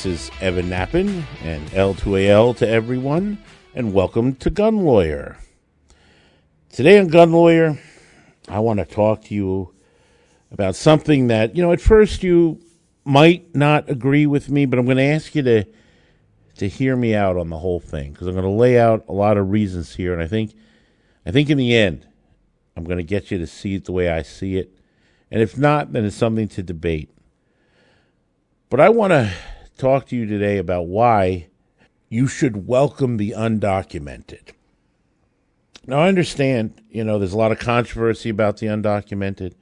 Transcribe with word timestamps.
This 0.00 0.30
is 0.30 0.30
Evan 0.40 0.70
Nappen 0.70 1.24
and 1.42 1.68
L2AL 1.72 2.56
to 2.56 2.66
everyone, 2.66 3.36
and 3.74 3.92
welcome 3.92 4.34
to 4.36 4.48
Gun 4.48 4.78
Lawyer. 4.78 5.36
Today 6.72 6.98
on 6.98 7.08
Gun 7.08 7.32
Lawyer, 7.32 7.78
I 8.48 8.60
want 8.60 8.78
to 8.78 8.86
talk 8.86 9.24
to 9.24 9.34
you 9.34 9.74
about 10.50 10.74
something 10.74 11.26
that, 11.26 11.54
you 11.54 11.62
know, 11.62 11.70
at 11.72 11.82
first 11.82 12.22
you 12.22 12.62
might 13.04 13.54
not 13.54 13.90
agree 13.90 14.24
with 14.24 14.48
me, 14.48 14.64
but 14.64 14.78
I'm 14.78 14.86
going 14.86 14.96
to 14.96 15.02
ask 15.02 15.34
you 15.34 15.42
to 15.42 15.66
to 16.56 16.66
hear 16.66 16.96
me 16.96 17.14
out 17.14 17.36
on 17.36 17.50
the 17.50 17.58
whole 17.58 17.80
thing 17.80 18.12
because 18.12 18.26
I'm 18.26 18.32
going 18.32 18.44
to 18.44 18.50
lay 18.50 18.80
out 18.80 19.04
a 19.06 19.12
lot 19.12 19.36
of 19.36 19.50
reasons 19.50 19.96
here, 19.96 20.14
and 20.14 20.22
I 20.22 20.26
think 20.26 20.54
I 21.26 21.30
think 21.30 21.50
in 21.50 21.58
the 21.58 21.76
end 21.76 22.06
I'm 22.74 22.84
going 22.84 22.96
to 22.96 23.04
get 23.04 23.30
you 23.30 23.36
to 23.36 23.46
see 23.46 23.74
it 23.74 23.84
the 23.84 23.92
way 23.92 24.08
I 24.08 24.22
see 24.22 24.56
it, 24.56 24.72
and 25.30 25.42
if 25.42 25.58
not, 25.58 25.92
then 25.92 26.06
it's 26.06 26.16
something 26.16 26.48
to 26.48 26.62
debate. 26.62 27.10
But 28.70 28.80
I 28.80 28.88
want 28.88 29.10
to 29.10 29.30
talk 29.80 30.06
to 30.06 30.16
you 30.16 30.26
today 30.26 30.58
about 30.58 30.86
why 30.86 31.46
you 32.10 32.28
should 32.28 32.66
welcome 32.66 33.16
the 33.16 33.34
undocumented. 33.36 34.50
Now, 35.86 36.00
I 36.00 36.08
understand, 36.08 36.80
you 36.90 37.02
know, 37.02 37.18
there's 37.18 37.32
a 37.32 37.38
lot 37.38 37.50
of 37.50 37.58
controversy 37.58 38.28
about 38.28 38.58
the 38.58 38.66
undocumented. 38.66 39.54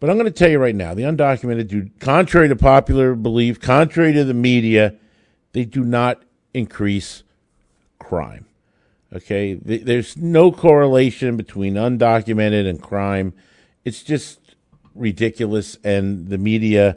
But 0.00 0.10
I'm 0.10 0.16
going 0.16 0.26
to 0.26 0.32
tell 0.32 0.50
you 0.50 0.58
right 0.58 0.74
now 0.74 0.94
the 0.94 1.02
undocumented 1.02 1.68
do, 1.68 1.90
contrary 2.00 2.48
to 2.48 2.56
popular 2.56 3.14
belief, 3.14 3.60
contrary 3.60 4.12
to 4.14 4.24
the 4.24 4.34
media, 4.34 4.94
they 5.52 5.64
do 5.64 5.84
not 5.84 6.22
increase 6.54 7.22
crime. 7.98 8.46
Okay? 9.12 9.54
There's 9.54 10.16
no 10.16 10.50
correlation 10.50 11.36
between 11.36 11.74
undocumented 11.74 12.66
and 12.66 12.82
crime. 12.82 13.34
It's 13.84 14.02
just 14.02 14.40
ridiculous, 14.94 15.76
and 15.84 16.28
the 16.28 16.38
media 16.38 16.96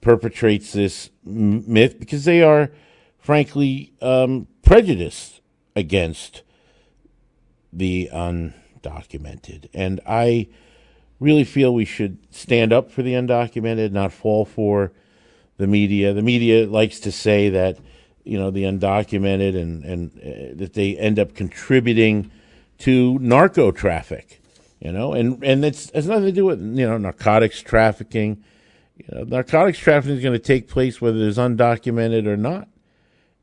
perpetrates 0.00 0.72
this 0.72 1.10
myth 1.24 1.98
because 1.98 2.24
they 2.24 2.42
are, 2.42 2.70
frankly, 3.18 3.92
um, 4.00 4.46
prejudiced 4.62 5.40
against 5.74 6.42
the 7.72 8.08
undocumented. 8.12 9.68
And 9.74 10.00
I 10.06 10.48
really 11.20 11.44
feel 11.44 11.74
we 11.74 11.84
should 11.84 12.18
stand 12.30 12.72
up 12.72 12.90
for 12.90 13.02
the 13.02 13.14
undocumented, 13.14 13.92
not 13.92 14.12
fall 14.12 14.44
for 14.44 14.92
the 15.56 15.66
media. 15.66 16.12
The 16.12 16.22
media 16.22 16.66
likes 16.66 17.00
to 17.00 17.12
say 17.12 17.48
that 17.50 17.78
you 18.24 18.38
know 18.38 18.50
the 18.50 18.64
undocumented 18.64 19.56
and 19.56 19.84
and 19.84 20.10
uh, 20.18 20.56
that 20.58 20.74
they 20.74 20.96
end 20.96 21.18
up 21.18 21.34
contributing 21.34 22.30
to 22.78 23.18
narco 23.20 23.72
traffic, 23.72 24.40
you 24.80 24.92
know, 24.92 25.12
and 25.12 25.42
and 25.42 25.64
it's 25.64 25.90
has 25.90 26.06
nothing 26.06 26.26
to 26.26 26.32
do 26.32 26.44
with 26.44 26.60
you 26.60 26.86
know 26.86 26.98
narcotics 26.98 27.60
trafficking. 27.60 28.42
You 28.98 29.18
know, 29.18 29.24
narcotics 29.24 29.78
trafficking 29.78 30.16
is 30.16 30.22
going 30.22 30.34
to 30.34 30.38
take 30.38 30.68
place 30.68 31.00
whether 31.00 31.18
it's 31.26 31.38
undocumented 31.38 32.26
or 32.26 32.36
not, 32.36 32.68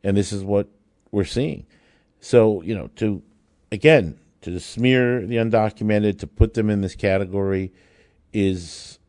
and 0.03 0.17
this 0.17 0.34
is 0.34 0.44
what 0.44 0.67
we're 1.11 1.23
seeing. 1.23 1.66
So 2.20 2.61
you 2.61 2.75
know, 2.75 2.89
to 2.98 3.22
again 3.72 4.20
to 4.42 4.59
smear 4.59 5.26
the 5.26 5.38
undocumented 5.38 6.20
to 6.20 6.28
put 6.28 6.53
them 6.53 6.70
in 6.70 6.81
this 6.81 6.95
category 6.95 7.72
is 8.33 9.00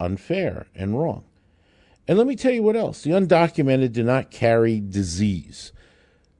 unfair 0.00 0.66
and 0.74 0.98
wrong. 0.98 1.24
And 2.08 2.18
let 2.18 2.26
me 2.26 2.34
tell 2.34 2.52
you 2.52 2.62
what 2.62 2.76
else: 2.76 3.02
the 3.02 3.10
undocumented 3.10 3.92
do 3.92 4.02
not 4.02 4.30
carry 4.30 4.80
disease. 4.80 5.72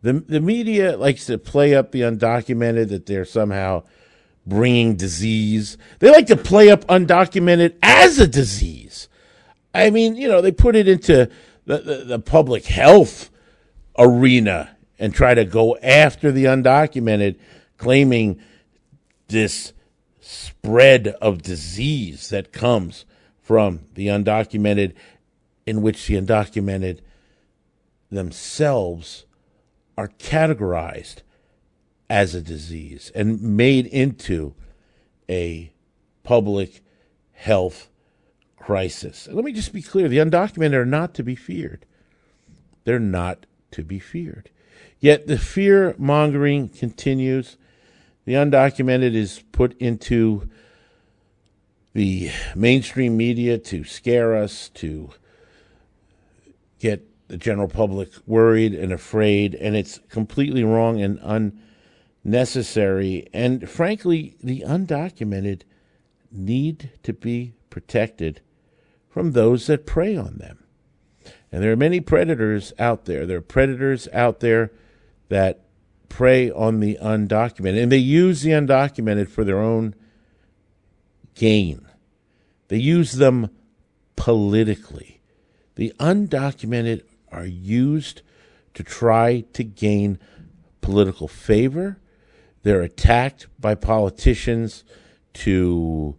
The 0.03 0.15
the 0.15 0.41
media 0.41 0.97
likes 0.97 1.27
to 1.27 1.39
play 1.39 1.75
up 1.75 1.93
the 1.93 2.01
undocumented 2.01 2.89
that 2.89 3.07
they're 3.07 3.25
somehow 3.25 3.85
bringing 4.45 4.97
disease. 4.97 5.79
They 6.01 6.11
like 6.11 6.27
to 6.27 6.37
play 6.37 6.69
up 6.69 6.85
undocumented 6.87 7.77
as 7.81 8.19
a 8.19 8.27
disease. 8.27 9.09
I 9.75 9.91
mean, 9.91 10.17
you 10.17 10.29
know, 10.29 10.41
they 10.41 10.53
put 10.53 10.77
it 10.77 10.89
into 10.89 11.31
the, 11.65 11.79
the, 11.79 12.05
the 12.05 12.19
public 12.19 12.67
health 12.67 13.31
arena 13.99 14.77
and 14.99 15.15
try 15.15 15.35
to 15.35 15.45
go 15.45 15.77
after 15.79 16.31
the 16.31 16.45
undocumented, 16.45 17.37
claiming 17.77 18.41
this 19.29 19.73
spread 20.21 21.09
of 21.21 21.43
disease 21.43 22.29
that 22.29 22.53
comes 22.53 23.05
from 23.41 23.81
the 23.95 24.07
undocumented, 24.07 24.95
in 25.67 25.83
which 25.83 26.07
the 26.07 26.15
undocumented 26.15 27.01
themselves 28.11 29.25
are 29.97 30.09
categorized 30.09 31.23
as 32.09 32.35
a 32.35 32.43
disease 32.43 33.11
and 33.15 33.41
made 33.41 33.87
into 33.87 34.55
a 35.29 35.73
public 36.23 36.83
health 37.33 37.89
crisis. 38.63 39.29
let 39.31 39.45
me 39.45 39.53
just 39.53 39.73
be 39.73 39.83
clear 39.83 40.09
the 40.09 40.19
undocumented 40.19 40.75
are 40.75 40.87
not 40.87 41.15
to 41.15 41.23
be 41.23 41.35
feared. 41.35 41.85
They're 42.85 42.99
not 42.99 43.47
to 43.73 43.83
be 43.83 43.99
feared. 43.99 44.51
Yet 45.01 45.27
the 45.27 45.39
fear 45.39 45.97
mongering 45.99 46.69
continues. 46.69 47.57
The 48.25 48.35
undocumented 48.35 49.15
is 49.15 49.43
put 49.51 49.77
into 49.79 50.49
the 51.93 52.31
mainstream 52.55 53.17
media 53.17 53.59
to 53.59 53.85
scare 53.85 54.37
us, 54.37 54.69
to 54.75 55.11
get 56.79 57.05
the 57.29 57.37
general 57.37 57.69
public 57.69 58.11
worried 58.27 58.75
and 58.75 58.93
afraid, 58.93 59.55
and 59.57 59.75
it's 59.75 59.99
completely 60.09 60.63
wrong 60.63 61.01
and 61.01 61.53
unnecessary. 62.25 63.29
And 63.33 63.69
frankly, 63.69 64.37
the 64.43 64.65
undocumented 64.67 65.63
need 66.31 66.91
to 67.03 67.13
be 67.13 67.55
protected 67.71 68.41
from 69.13 69.33
those 69.33 69.67
that 69.67 69.87
prey 69.87 70.17
on 70.17 70.39
them. 70.39 70.65
And 71.53 71.63
there 71.63 71.71
are 71.71 71.77
many 71.77 72.01
predators 72.01 72.73
out 72.79 73.05
there. 73.05 73.27
There 73.27 73.37
are 73.37 73.43
predators 73.43 74.09
out 74.13 74.41
there 74.41 74.73
that 75.29 75.61
prey 76.09 76.51
on 76.51 76.81
the 76.81 76.99
undocumented, 77.01 77.83
and 77.83 77.93
they 77.93 77.99
use 77.99 78.41
the 78.41 78.53
undocumented 78.53 79.29
for 79.29 79.45
their 79.45 79.59
own 79.59 79.95
gain. 81.35 81.87
They 82.69 82.79
use 82.79 83.13
them 83.13 83.51
politically. 84.17 85.21
The 85.75 85.93
undocumented 86.01 87.03
are 87.31 87.47
used 87.47 88.23
to 88.75 88.83
try 88.83 89.45
to 89.53 89.63
gain 89.63 90.19
political 90.81 91.29
favor. 91.29 91.99
They're 92.63 92.83
attacked 92.83 93.47
by 93.61 93.75
politicians 93.75 94.85
to 95.35 96.17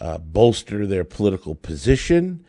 uh, 0.00 0.18
bolster 0.18 0.86
their 0.86 1.04
political 1.04 1.54
position, 1.54 2.44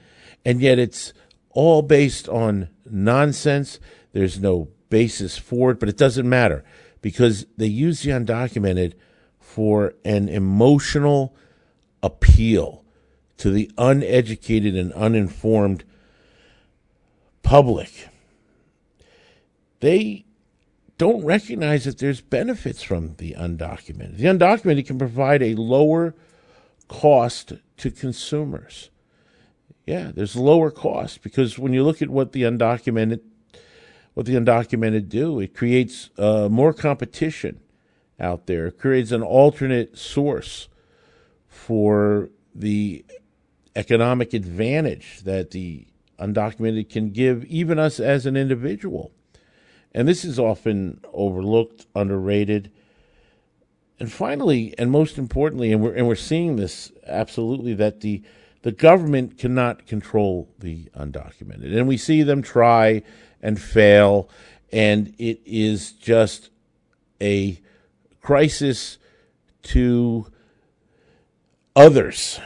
and 0.46 0.62
yet 0.62 0.80
it's 0.80 1.14
all 1.52 1.82
based 1.82 2.30
on 2.30 2.70
nonsense. 2.90 3.80
There's 4.14 4.40
no 4.40 4.70
basis 4.90 5.38
for 5.38 5.72
it, 5.72 5.80
but 5.80 5.90
it 5.90 5.98
doesn't 5.98 6.28
matter 6.28 6.64
because 7.02 7.46
they 7.58 7.68
use 7.68 8.04
the 8.04 8.12
undocumented 8.12 8.94
for 9.40 9.94
an 10.06 10.30
emotional 10.30 11.36
appeal 12.02 12.84
to 13.38 13.50
the 13.50 13.72
uneducated 13.78 14.76
and 14.76 14.94
uninformed 14.94 15.84
public. 17.44 18.08
They 19.80 20.26
don't 20.98 21.26
recognize 21.26 21.86
that 21.86 21.98
there's 21.98 22.22
benefits 22.22 22.84
from 22.84 23.16
the 23.16 23.36
undocumented. 23.38 24.18
The 24.18 24.26
undocumented 24.26 24.86
can 24.86 25.00
provide 25.00 25.42
a 25.42 25.56
lower 25.56 26.14
cost 26.88 27.54
to 27.78 27.92
consumers. 27.92 28.90
Yeah, 29.86 30.12
there's 30.14 30.36
lower 30.36 30.72
cost 30.72 31.24
because 31.24 31.58
when 31.58 31.74
you 31.74 31.84
look 31.84 32.02
at 32.02 32.10
what 32.10 32.32
the 32.32 32.44
undocumented 32.44 33.22
what 34.14 34.26
the 34.26 34.36
undocumented 34.36 35.08
do, 35.08 35.40
it 35.40 35.56
creates 35.56 36.10
uh, 36.18 36.50
more 36.50 36.74
competition 36.74 37.62
out 38.20 38.46
there. 38.46 38.68
It 38.68 38.78
creates 38.78 39.12
an 39.12 39.24
alternate 39.24 39.98
source 39.98 40.68
for 41.48 42.30
the 42.54 43.06
economic 43.76 44.34
advantage 44.34 45.22
that 45.22 45.52
the 45.52 45.88
undocumented 46.20 46.90
can 46.90 47.12
give 47.12 47.46
even 47.46 47.80
us 47.80 48.00
as 48.00 48.26
an 48.26 48.36
individual. 48.36 49.12
And 49.94 50.08
this 50.08 50.24
is 50.24 50.40
often 50.40 51.02
overlooked, 51.14 51.86
underrated, 51.96 52.72
and 54.02 54.12
finally, 54.12 54.74
and 54.80 54.90
most 54.90 55.20
importantly, 55.20 55.72
and 55.72 55.80
we're 55.80 55.94
and 55.94 56.08
we're 56.08 56.16
seeing 56.16 56.56
this 56.56 56.92
absolutely 57.06 57.76
that 57.76 58.02
the 58.02 58.24
the 58.64 58.72
government 58.72 59.38
cannot 59.38 59.86
control 59.86 60.50
the 60.58 60.86
undocumented, 60.98 61.78
and 61.78 61.88
we 61.88 61.98
see 61.98 62.24
them 62.24 62.42
try 62.42 63.04
and 63.44 63.62
fail, 63.62 64.28
and 64.72 65.14
it 65.20 65.40
is 65.46 65.92
just 65.92 66.50
a 67.22 67.62
crisis 68.22 68.98
to 69.62 70.26
others 71.76 72.40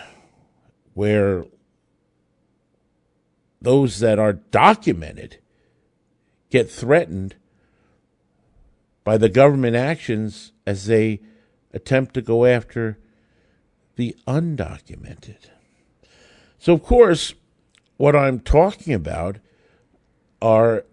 where 0.94 1.46
those 3.62 4.00
that 4.00 4.20
are 4.20 4.34
documented 4.34 5.38
get 6.50 6.70
threatened 6.70 7.34
by 9.06 9.18
the 9.18 9.30
government 9.30 9.78
actions 9.78 10.52
as 10.68 10.88
they 10.88 11.22
attempt 11.76 12.16
to 12.16 12.22
go 12.22 12.46
after 12.46 12.98
the 13.98 14.16
undocumented. 14.28 15.50
So, 16.58 16.74
of 16.74 16.82
course, 16.82 17.36
what 17.98 18.16
I'm 18.16 18.40
talking 18.40 18.94
about 18.94 19.38
are 20.42 20.86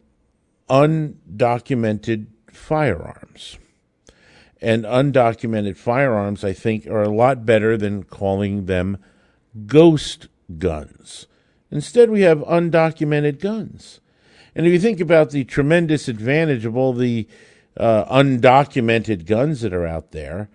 undocumented 0.68 2.26
firearms. 2.50 3.58
And 4.60 4.84
undocumented 4.84 5.76
firearms, 5.76 6.44
I 6.44 6.52
think, 6.52 6.86
are 6.86 7.02
a 7.02 7.08
lot 7.08 7.46
better 7.46 7.76
than 7.76 8.04
calling 8.04 8.66
them 8.66 8.98
ghost 9.66 10.28
guns. 10.58 11.26
Instead, 11.70 12.10
we 12.10 12.20
have 12.20 12.38
undocumented 12.40 13.40
guns. 13.40 14.00
And 14.54 14.66
if 14.66 14.72
you 14.72 14.78
think 14.78 15.00
about 15.00 15.30
the 15.30 15.44
tremendous 15.44 16.06
advantage 16.06 16.64
of 16.64 16.76
all 16.76 16.92
the 16.92 17.26
uh, 17.76 18.04
undocumented 18.04 19.26
guns 19.26 19.62
that 19.62 19.72
are 19.72 19.86
out 19.86 20.12
there, 20.12 20.48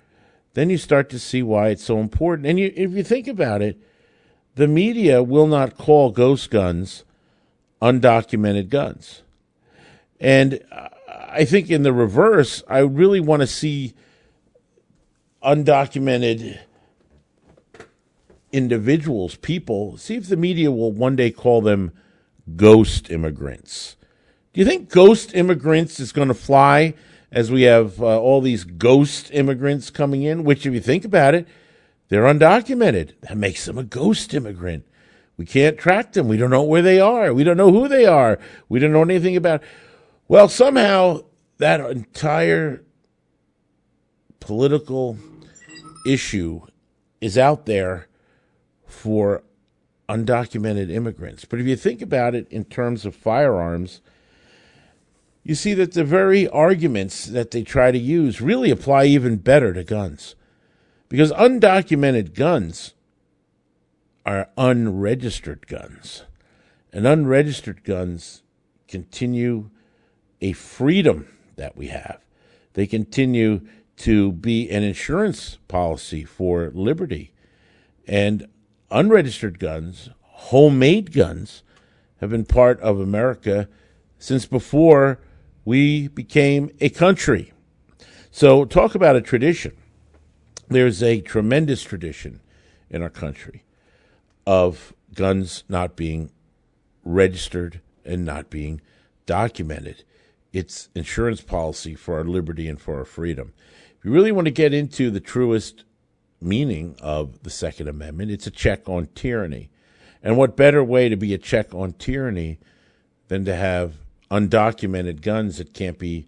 then 0.58 0.72
you 0.72 0.78
start 0.80 1.08
to 1.10 1.20
see 1.20 1.44
why 1.44 1.70
it's 1.70 1.84
so 1.84 2.00
important. 2.00 2.48
And 2.48 2.58
you, 2.58 2.74
if 2.76 2.92
you 2.94 3.04
think 3.04 3.28
about 3.28 3.62
it, 3.62 3.78
the 4.56 4.68
media 4.68 5.22
will 5.22 5.46
not 5.46 5.78
call 5.78 6.10
ghost 6.10 6.50
guns 6.50 7.04
undocumented 7.80 8.70
guns. 8.70 9.22
And 10.20 10.64
I 11.08 11.46
think 11.46 11.70
in 11.70 11.84
the 11.84 11.94
reverse, 11.94 12.64
I 12.68 12.80
really 12.80 13.20
want 13.20 13.42
to 13.42 13.48
see 13.48 13.94
undocumented 15.44 16.58
individuals, 18.52 19.36
people, 19.36 19.96
see 19.98 20.16
if 20.16 20.28
the 20.28 20.38
media 20.38 20.72
will 20.72 20.92
one 20.92 21.16
day 21.16 21.30
call 21.30 21.62
them 21.62 21.92
ghost 22.56 23.12
immigrants. 23.12 23.96
Do 24.54 24.62
you 24.62 24.66
think 24.66 24.90
ghost 24.90 25.36
immigrants 25.36 26.00
is 26.00 26.12
going 26.12 26.30
to 26.30 26.34
fly 26.34 26.96
as 27.32 27.52
we 27.52 27.64
have 27.64 28.02
uh, 28.02 28.20
all 28.20 28.42
these 28.42 28.64
ghost 28.64 29.30
immigrants 29.32 29.90
coming 29.90 30.24
in? 30.24 30.44
Which, 30.44 30.66
if 30.66 30.74
you 30.74 30.80
think 30.80 31.06
about 31.06 31.36
it, 31.36 31.48
they're 32.10 32.24
undocumented. 32.24 33.14
That 33.22 33.38
makes 33.38 33.66
them 33.66 33.78
a 33.78 33.84
ghost 33.84 34.34
immigrant. 34.34 34.86
We 35.36 35.46
can't 35.46 35.78
track 35.78 36.14
them. 36.14 36.28
We 36.28 36.38
don't 36.38 36.50
know 36.50 36.64
where 36.64 36.82
they 36.82 37.00
are. 37.00 37.34
We 37.34 37.44
don't 37.44 37.58
know 37.58 37.72
who 37.72 37.88
they 37.88 38.06
are. 38.06 38.40
We 38.70 38.80
don't 38.80 38.92
know 38.92 39.04
anything 39.04 39.36
about. 39.36 39.62
Well, 40.28 40.50
somehow 40.50 41.22
that 41.58 41.80
entire 41.80 42.84
political 44.40 45.18
issue 46.06 46.62
is 47.22 47.38
out 47.38 47.66
there 47.66 48.08
for 48.86 49.44
undocumented 50.10 50.90
immigrants. 50.90 51.46
But 51.46 51.60
if 51.60 51.68
you 51.68 51.76
think 51.76 52.02
about 52.02 52.34
it 52.34 52.48
in 52.50 52.66
terms 52.66 53.06
of 53.06 53.16
firearms, 53.16 54.02
you 55.48 55.56
see 55.56 55.74
that 55.74 55.94
the 55.94 56.04
very 56.04 56.46
arguments 56.50 57.26
that 57.26 57.52
they 57.52 57.64
try 57.64 57.90
to 57.90 57.98
use 57.98 58.42
really 58.42 58.70
apply 58.70 59.06
even 59.06 59.38
better 59.38 59.72
to 59.72 59.82
guns. 59.82 60.36
Because 61.08 61.32
undocumented 61.32 62.34
guns 62.34 62.94
are 64.26 64.50
unregistered 64.58 65.66
guns. 65.66 66.24
And 66.92 67.08
unregistered 67.08 67.86
guns 67.86 68.44
continue 68.90 69.70
a 70.42 70.52
freedom 70.52 71.30
that 71.56 71.78
we 71.78 71.88
have. 71.88 72.20
They 72.74 72.86
continue 72.86 73.62
to 74.00 74.34
be 74.34 74.70
an 74.70 74.84
insurance 74.84 75.60
policy 75.70 76.26
for 76.26 76.72
liberty. 76.74 77.32
And 78.06 78.50
unregistered 78.92 79.60
guns, 79.60 80.10
homemade 80.24 81.14
guns, 81.14 81.64
have 82.20 82.32
been 82.32 82.44
part 82.44 82.82
of 82.82 83.00
America 83.00 83.70
since 84.20 84.46
before 84.46 85.20
we 85.68 86.08
became 86.08 86.72
a 86.80 86.88
country. 86.88 87.52
So, 88.32 88.64
talk 88.64 88.96
about 88.96 89.18
a 89.18 89.22
tradition. 89.22 89.76
There's 90.70 91.04
a 91.04 91.20
tremendous 91.20 91.84
tradition 91.84 92.40
in 92.90 93.02
our 93.02 93.10
country 93.10 93.66
of 94.46 94.94
guns 95.14 95.66
not 95.68 95.98
being 95.98 96.32
registered 97.04 97.82
and 98.06 98.24
not 98.24 98.50
being 98.50 98.80
documented. 99.26 100.06
It's 100.54 100.88
insurance 100.96 101.42
policy 101.42 101.96
for 101.96 102.18
our 102.18 102.24
liberty 102.24 102.70
and 102.70 102.80
for 102.80 103.00
our 103.00 103.06
freedom. 103.06 103.52
If 104.00 104.06
you 104.06 104.12
really 104.12 104.32
want 104.32 104.46
to 104.46 104.52
get 104.52 104.74
into 104.74 105.12
the 105.12 105.20
truest 105.20 105.84
meaning 106.40 106.96
of 107.02 107.44
the 107.44 107.50
Second 107.50 107.90
Amendment. 107.90 108.32
It's 108.32 108.48
a 108.48 108.52
check 108.52 108.88
on 108.88 109.10
tyranny. 109.16 109.70
And 110.24 110.38
what 110.38 110.56
better 110.56 110.82
way 110.82 111.10
to 111.10 111.18
be 111.18 111.34
a 111.34 111.38
check 111.38 111.76
on 111.76 111.92
tyranny 111.92 112.58
than 113.28 113.44
to 113.44 113.54
have 113.54 113.96
undocumented 114.30 115.22
guns 115.22 115.58
that 115.58 115.74
can't 115.74 115.98
be 115.98 116.28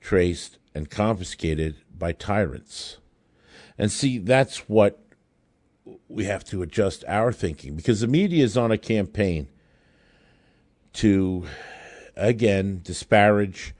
traced 0.00 0.58
and 0.74 0.90
confiscated 0.90 1.76
by 1.96 2.12
tyrants? 2.12 2.98
And 3.78 3.90
see, 3.90 4.18
that's 4.18 4.68
what 4.68 5.00
we 6.08 6.24
have 6.24 6.44
to 6.44 6.62
adjust 6.62 7.04
our 7.08 7.32
thinking 7.32 7.74
because 7.76 8.00
the 8.00 8.06
media 8.06 8.44
is 8.44 8.56
on 8.56 8.70
a 8.70 8.78
campaign 8.78 9.48
to, 10.92 11.46
again, 12.16 12.80
disparage 12.82 13.74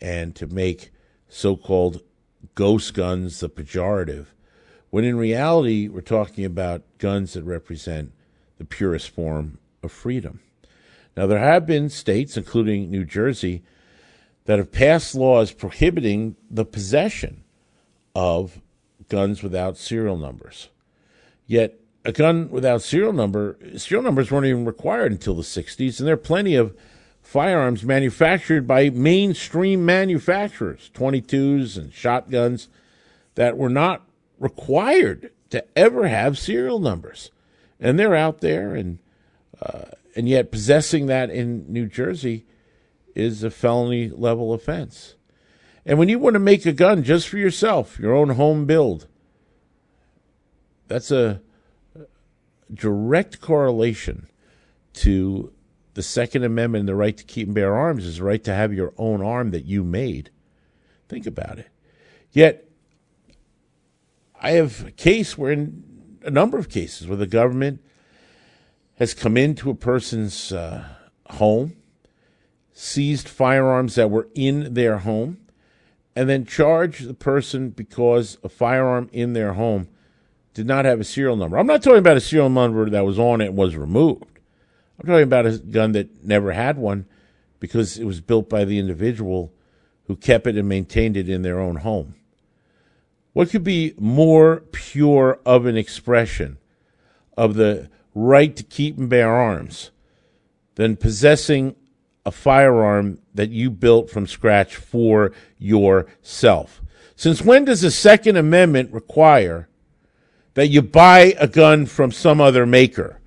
and 0.00 0.34
to 0.36 0.46
make 0.46 0.90
so 1.28 1.56
called 1.56 2.02
ghost 2.54 2.94
guns 2.94 3.40
the 3.40 3.48
pejorative 3.48 4.26
when 4.92 5.04
in 5.04 5.16
reality, 5.16 5.88
we're 5.88 6.02
talking 6.02 6.44
about 6.44 6.82
guns 6.98 7.32
that 7.32 7.44
represent 7.44 8.12
the 8.58 8.64
purest 8.66 9.08
form 9.08 9.56
of 9.82 9.90
freedom. 9.90 10.40
Now, 11.16 11.26
there 11.26 11.38
have 11.38 11.66
been 11.66 11.88
states, 11.88 12.36
including 12.36 12.90
New 12.90 13.04
Jersey, 13.04 13.62
that 14.44 14.58
have 14.58 14.72
passed 14.72 15.14
laws 15.14 15.52
prohibiting 15.52 16.36
the 16.50 16.64
possession 16.64 17.44
of 18.14 18.60
guns 19.08 19.42
without 19.42 19.76
serial 19.76 20.16
numbers. 20.16 20.68
Yet, 21.46 21.78
a 22.04 22.12
gun 22.12 22.50
without 22.50 22.82
serial 22.82 23.12
number, 23.12 23.58
serial 23.76 24.02
numbers 24.02 24.30
weren't 24.30 24.46
even 24.46 24.64
required 24.64 25.12
until 25.12 25.34
the 25.34 25.42
60s, 25.42 25.98
and 25.98 26.06
there 26.06 26.14
are 26.14 26.18
plenty 26.18 26.54
of 26.54 26.74
firearms 27.20 27.84
manufactured 27.84 28.66
by 28.66 28.90
mainstream 28.90 29.84
manufacturers, 29.84 30.90
22s 30.94 31.76
and 31.76 31.92
shotguns, 31.92 32.68
that 33.36 33.56
were 33.56 33.68
not 33.68 34.02
required 34.38 35.30
to 35.50 35.64
ever 35.76 36.08
have 36.08 36.38
serial 36.38 36.80
numbers, 36.80 37.30
and 37.78 37.98
they're 37.98 38.14
out 38.14 38.40
there, 38.40 38.74
and 38.74 38.98
uh, 39.60 39.84
and 40.14 40.28
yet 40.28 40.52
possessing 40.52 41.06
that 41.06 41.30
in 41.30 41.72
New 41.72 41.86
Jersey 41.86 42.46
is 43.14 43.42
a 43.42 43.50
felony 43.50 44.08
level 44.08 44.52
offense. 44.52 45.16
And 45.84 45.98
when 45.98 46.08
you 46.08 46.18
want 46.18 46.34
to 46.34 46.40
make 46.40 46.64
a 46.64 46.72
gun 46.72 47.02
just 47.02 47.28
for 47.28 47.38
yourself, 47.38 47.98
your 47.98 48.14
own 48.14 48.30
home 48.30 48.66
build, 48.66 49.08
that's 50.86 51.10
a 51.10 51.40
direct 52.72 53.40
correlation 53.40 54.28
to 54.94 55.52
the 55.94 56.02
Second 56.02 56.44
Amendment 56.44 56.80
and 56.80 56.88
the 56.88 56.94
right 56.94 57.16
to 57.16 57.24
keep 57.24 57.48
and 57.48 57.54
bear 57.54 57.74
arms 57.74 58.06
is 58.06 58.18
the 58.18 58.24
right 58.24 58.42
to 58.44 58.54
have 58.54 58.72
your 58.72 58.94
own 58.96 59.22
arm 59.22 59.50
that 59.50 59.64
you 59.64 59.84
made. 59.84 60.30
Think 61.08 61.26
about 61.26 61.58
it. 61.58 61.68
Yet 62.30 62.68
I 64.40 64.52
have 64.52 64.86
a 64.86 64.90
case 64.90 65.36
where, 65.36 65.52
in 65.52 65.84
a 66.22 66.30
number 66.30 66.58
of 66.58 66.68
cases, 66.68 67.06
where 67.06 67.16
the 67.16 67.26
government 67.26 67.82
has 68.96 69.14
come 69.14 69.36
into 69.36 69.70
a 69.70 69.74
person's 69.74 70.52
uh, 70.52 70.84
home, 71.30 71.76
seized 72.72 73.28
firearms 73.28 73.94
that 73.94 74.10
were 74.10 74.28
in 74.34 74.74
their 74.74 74.98
home, 74.98 75.38
and 76.14 76.28
then 76.28 76.44
charged 76.44 77.06
the 77.06 77.14
person 77.14 77.70
because 77.70 78.38
a 78.44 78.48
firearm 78.48 79.08
in 79.12 79.32
their 79.32 79.54
home 79.54 79.88
did 80.54 80.66
not 80.66 80.84
have 80.84 81.00
a 81.00 81.04
serial 81.04 81.36
number. 81.36 81.58
I'm 81.58 81.66
not 81.66 81.82
talking 81.82 81.98
about 81.98 82.16
a 82.16 82.20
serial 82.20 82.50
number 82.50 82.88
that 82.90 83.04
was 83.04 83.18
on 83.18 83.40
it 83.40 83.46
and 83.46 83.56
was 83.56 83.76
removed. 83.76 84.38
I'm 84.98 85.06
talking 85.06 85.22
about 85.22 85.46
a 85.46 85.58
gun 85.58 85.92
that 85.92 86.22
never 86.22 86.52
had 86.52 86.76
one 86.76 87.06
because 87.58 87.98
it 87.98 88.04
was 88.04 88.20
built 88.20 88.48
by 88.50 88.64
the 88.64 88.78
individual 88.78 89.52
who 90.06 90.16
kept 90.16 90.46
it 90.46 90.56
and 90.56 90.68
maintained 90.68 91.16
it 91.16 91.28
in 91.28 91.42
their 91.42 91.58
own 91.58 91.76
home. 91.76 92.14
What 93.32 93.50
could 93.50 93.64
be 93.64 93.94
more 93.98 94.64
pure 94.72 95.40
of 95.46 95.64
an 95.64 95.76
expression 95.76 96.58
of 97.36 97.54
the 97.54 97.88
right 98.14 98.54
to 98.56 98.62
keep 98.62 98.98
and 98.98 99.08
bear 99.08 99.30
arms 99.30 99.90
than 100.74 100.96
possessing 100.96 101.76
a 102.24 102.30
firearm 102.30 103.18
that 103.34 103.50
you 103.50 103.70
built 103.70 104.10
from 104.10 104.26
scratch 104.26 104.76
for 104.76 105.32
yourself? 105.58 106.80
Since 107.16 107.42
when 107.42 107.64
does 107.64 107.82
the 107.82 107.90
Second 107.90 108.36
Amendment 108.36 108.92
require 108.92 109.68
that 110.54 110.68
you 110.68 110.82
buy 110.82 111.34
a 111.38 111.46
gun 111.46 111.86
from 111.86 112.12
some 112.12 112.40
other 112.40 112.66
maker? 112.66 113.20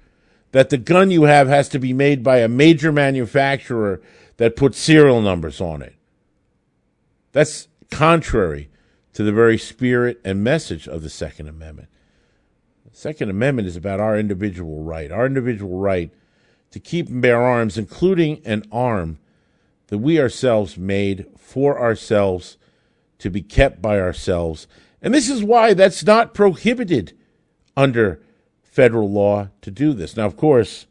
That 0.52 0.70
the 0.70 0.78
gun 0.78 1.12
you 1.12 1.24
have 1.24 1.48
has 1.48 1.68
to 1.70 1.80
be 1.80 1.94
made 1.94 2.24
by 2.24 2.38
a 2.38 2.48
major 2.48 2.92
manufacturer 2.92 4.02
that 4.38 4.56
puts 4.56 4.80
serial 4.80 5.22
numbers 5.22 5.60
on 5.60 5.82
it? 5.82 5.96
That's 7.32 7.68
contrary 7.92 8.70
to 9.14 9.24
the 9.24 9.32
very 9.32 9.58
spirit 9.58 10.20
and 10.24 10.44
message 10.44 10.88
of 10.88 11.02
the 11.02 11.10
Second 11.10 11.48
Amendment. 11.48 11.90
Second 12.96 13.30
Amendment 13.30 13.68
is 13.68 13.76
about 13.76 14.00
our 14.00 14.18
individual 14.18 14.82
right, 14.82 15.12
our 15.12 15.26
individual 15.26 15.80
right 15.80 16.12
to 16.72 16.80
keep 16.80 17.10
and 17.10 17.22
bear 17.22 17.42
arms, 17.42 17.78
including 17.78 18.42
an 18.46 18.64
arm 18.72 19.20
that 19.88 19.98
we 19.98 20.18
ourselves 20.18 20.78
made 20.78 21.26
for 21.38 21.78
ourselves 21.78 22.58
to 23.20 23.30
be 23.30 23.42
kept 23.42 23.82
by 23.82 24.00
ourselves. 24.00 24.66
And 25.02 25.14
this 25.14 25.30
is 25.30 25.44
why 25.44 25.74
that's 25.74 26.06
not 26.06 26.34
prohibited 26.34 27.12
under 27.76 28.22
federal 28.64 29.12
law 29.12 29.50
to 29.60 29.72
do 29.72 29.92
this. 29.92 30.16
Now, 30.16 30.26
of 30.26 30.38
course, 30.38 30.88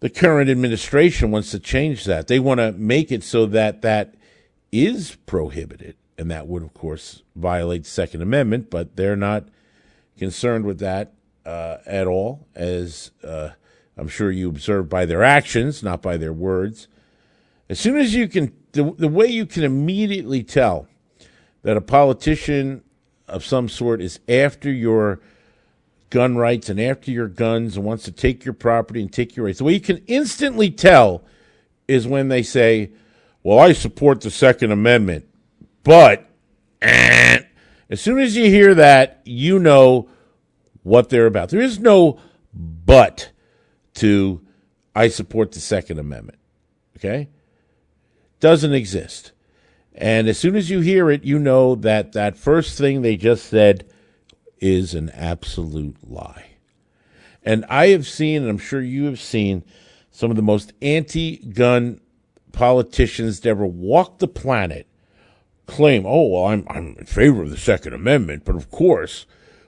the 0.00 0.08
current 0.08 0.48
administration 0.48 1.30
wants 1.30 1.50
to 1.50 1.58
change 1.58 2.06
that. 2.06 2.26
They 2.26 2.40
want 2.40 2.60
to 2.60 2.72
make 2.72 3.12
it 3.12 3.22
so 3.22 3.44
that 3.44 3.82
that 3.82 4.14
is 4.72 5.18
prohibited. 5.26 5.96
And 6.16 6.30
that 6.30 6.46
would, 6.46 6.62
of 6.62 6.72
course, 6.72 7.22
violate 7.36 7.84
Second 7.84 8.22
Amendment, 8.22 8.70
but 8.70 8.96
they're 8.96 9.14
not 9.14 9.46
concerned 10.18 10.64
with 10.64 10.78
that 10.80 11.14
uh, 11.46 11.78
at 11.86 12.06
all, 12.06 12.46
as 12.54 13.10
uh, 13.24 13.50
I'm 13.96 14.08
sure 14.08 14.30
you 14.30 14.48
observe 14.48 14.88
by 14.88 15.06
their 15.06 15.22
actions, 15.22 15.82
not 15.82 16.02
by 16.02 16.16
their 16.16 16.32
words. 16.32 16.88
As 17.68 17.80
soon 17.80 17.96
as 17.96 18.14
you 18.14 18.28
can, 18.28 18.52
the, 18.72 18.94
the 18.98 19.08
way 19.08 19.26
you 19.26 19.46
can 19.46 19.64
immediately 19.64 20.42
tell 20.42 20.86
that 21.62 21.76
a 21.76 21.80
politician 21.80 22.82
of 23.26 23.44
some 23.44 23.68
sort 23.68 24.00
is 24.00 24.20
after 24.28 24.70
your 24.70 25.20
gun 26.10 26.36
rights 26.36 26.68
and 26.68 26.80
after 26.80 27.10
your 27.10 27.28
guns 27.28 27.76
and 27.76 27.84
wants 27.84 28.04
to 28.04 28.12
take 28.12 28.44
your 28.44 28.54
property 28.54 29.00
and 29.00 29.12
take 29.12 29.36
your 29.36 29.46
rights. 29.46 29.58
The 29.58 29.64
way 29.64 29.74
you 29.74 29.80
can 29.80 30.02
instantly 30.06 30.70
tell 30.70 31.22
is 31.86 32.06
when 32.06 32.28
they 32.28 32.42
say, 32.42 32.90
Well, 33.42 33.58
I 33.58 33.72
support 33.72 34.20
the 34.20 34.30
Second 34.30 34.72
Amendment, 34.72 35.26
but 35.82 36.28
eh. 36.80 37.40
As 37.90 38.00
soon 38.00 38.18
as 38.18 38.36
you 38.36 38.44
hear 38.44 38.74
that, 38.74 39.20
you 39.24 39.58
know 39.58 40.08
what 40.82 41.08
they're 41.08 41.26
about. 41.26 41.50
There 41.50 41.60
is 41.60 41.78
no 41.78 42.20
but 42.52 43.30
to 43.94 44.40
I 44.94 45.08
support 45.08 45.52
the 45.52 45.60
Second 45.60 45.98
Amendment. 45.98 46.38
Okay? 46.96 47.28
Doesn't 48.40 48.72
exist. 48.72 49.32
And 49.94 50.28
as 50.28 50.38
soon 50.38 50.56
as 50.56 50.70
you 50.70 50.80
hear 50.80 51.10
it, 51.10 51.24
you 51.24 51.38
know 51.38 51.76
that 51.76 52.12
that 52.12 52.36
first 52.36 52.76
thing 52.76 53.02
they 53.02 53.16
just 53.16 53.46
said 53.46 53.88
is 54.58 54.94
an 54.94 55.10
absolute 55.10 55.96
lie. 56.08 56.46
And 57.44 57.64
I 57.68 57.88
have 57.88 58.06
seen, 58.06 58.42
and 58.42 58.50
I'm 58.50 58.58
sure 58.58 58.82
you 58.82 59.04
have 59.04 59.20
seen, 59.20 59.64
some 60.10 60.30
of 60.30 60.36
the 60.36 60.42
most 60.42 60.72
anti 60.82 61.36
gun 61.36 62.00
politicians 62.50 63.40
that 63.40 63.50
ever 63.50 63.66
walked 63.66 64.18
the 64.18 64.26
planet 64.26 64.87
claim, 65.68 66.04
oh, 66.04 66.26
well, 66.26 66.46
I'm, 66.46 66.66
I'm 66.68 66.96
in 66.98 67.06
favor 67.06 67.42
of 67.42 67.50
the 67.50 67.56
Second 67.56 67.92
Amendment, 67.92 68.44
but 68.44 68.56
of 68.56 68.70
course, 68.70 69.26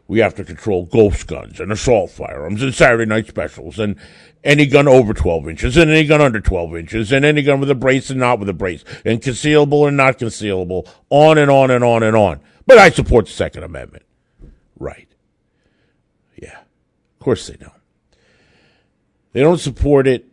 we 0.09 0.19
have 0.19 0.35
to 0.35 0.45
control 0.45 0.87
ghost 0.87 1.29
guns 1.29 1.61
and 1.61 1.71
assault 1.71 2.11
firearms 2.11 2.63
and 2.63 2.75
Saturday 2.75 3.07
night 3.07 3.29
specials 3.29 3.79
and 3.79 3.97
any 4.43 4.67
gun 4.67 4.89
over 4.89 5.15
12 5.15 5.49
inches 5.49 5.77
and 5.77 5.91
any 5.91 6.05
gun 6.05 6.21
under 6.21 6.41
12 6.41 6.75
inches 6.75 7.13
and 7.13 7.25
any 7.25 7.43
gun 7.43 7.61
with 7.61 7.71
a 7.71 7.77
brace 7.77 8.11
and 8.11 8.19
not 8.19 8.41
with 8.41 8.49
a 8.49 8.53
brace 8.53 8.85
and 9.05 9.23
concealable 9.23 9.87
and 9.87 9.97
not 9.97 10.19
concealable, 10.19 10.89
on 11.11 11.39
and 11.39 11.51
on 11.51 11.71
and 11.71 11.85
on 11.85 12.03
and 12.03 12.17
on. 12.17 12.41
But 12.67 12.79
I 12.79 12.91
support 12.91 13.27
the 13.27 13.33
Second 13.33 13.63
Amendment. 13.63 14.05
Right. 14.79 15.09
Yeah. 16.35 16.59
Of 16.59 17.19
course 17.21 17.47
they 17.47 17.57
don't. 17.57 17.73
They 19.33 19.43
don't 19.43 19.61
support 19.61 20.09
it, 20.09 20.27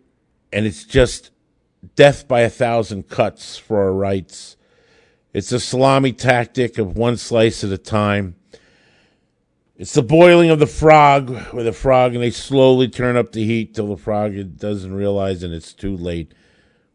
and 0.51 0.65
it's 0.65 0.85
just 0.85 1.29
death 1.95 2.27
by 2.27 2.41
a 2.41 2.49
thousand 2.49 3.09
cuts 3.09 3.57
for 3.57 3.83
our 3.83 3.93
rights. 3.93 4.56
It's 5.37 5.51
a 5.51 5.59
salami 5.59 6.13
tactic 6.13 6.79
of 6.79 6.97
one 6.97 7.15
slice 7.15 7.63
at 7.63 7.71
a 7.71 7.77
time. 7.77 8.37
It's 9.75 9.93
the 9.93 10.01
boiling 10.01 10.49
of 10.49 10.57
the 10.57 10.65
frog 10.65 11.53
with 11.53 11.67
a 11.67 11.73
frog, 11.73 12.15
and 12.15 12.23
they 12.23 12.31
slowly 12.31 12.87
turn 12.87 13.15
up 13.15 13.33
the 13.33 13.45
heat 13.45 13.75
till 13.75 13.85
the 13.85 14.01
frog 14.01 14.33
doesn't 14.57 14.95
realize 14.95 15.43
and 15.43 15.53
it's 15.53 15.73
too 15.73 15.95
late. 15.95 16.33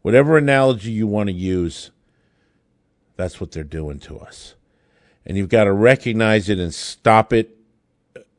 Whatever 0.01 0.37
analogy 0.37 0.91
you 0.91 1.07
want 1.07 1.27
to 1.27 1.33
use, 1.33 1.91
that's 3.15 3.39
what 3.39 3.53
they're 3.53 3.63
doing 3.63 3.99
to 3.99 4.19
us. 4.19 4.55
And 5.25 5.37
you've 5.37 5.47
got 5.47 5.63
to 5.63 5.71
recognize 5.71 6.49
it 6.49 6.59
and 6.59 6.73
stop 6.73 7.31
it 7.31 7.57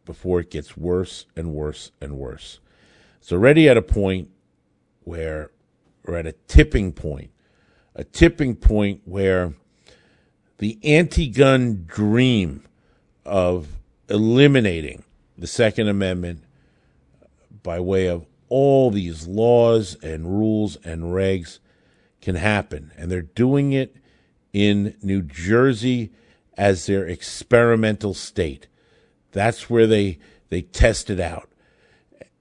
before 0.04 0.38
it 0.38 0.50
gets 0.50 0.76
worse 0.76 1.25
and 1.34 1.54
worse 1.54 1.92
and 2.02 2.18
worse. 2.18 2.61
It's 3.20 3.32
already 3.32 3.70
at 3.70 3.78
a 3.78 3.82
point 3.82 4.28
where 5.04 5.50
we're 6.04 6.18
at 6.18 6.26
a 6.26 6.34
tipping 6.46 6.92
point, 6.92 7.30
a 7.94 8.04
tipping 8.04 8.54
point 8.54 9.00
where 9.06 9.54
the 10.58 10.78
anti 10.82 11.28
gun 11.28 11.84
dream 11.87 12.64
of 13.25 13.68
eliminating 14.08 15.02
the 15.37 15.46
Second 15.46 15.88
Amendment 15.88 16.44
by 17.62 17.80
way 17.80 18.06
of 18.06 18.26
all 18.49 18.90
these 18.90 19.26
laws 19.26 19.96
and 20.02 20.38
rules 20.38 20.76
and 20.84 21.04
regs 21.04 21.58
can 22.20 22.37
happen. 22.37 22.92
And 22.96 23.11
they're 23.11 23.23
doing 23.23 23.73
it 23.73 23.96
in 24.52 24.96
New 25.02 25.23
Jersey 25.23 26.12
as 26.56 26.87
their 26.87 27.06
experimental 27.06 28.14
state. 28.14 28.68
That's 29.32 29.68
where 29.68 29.87
they, 29.87 30.18
they 30.50 30.62
test 30.62 31.11
it 31.11 31.18
out. 31.18 31.50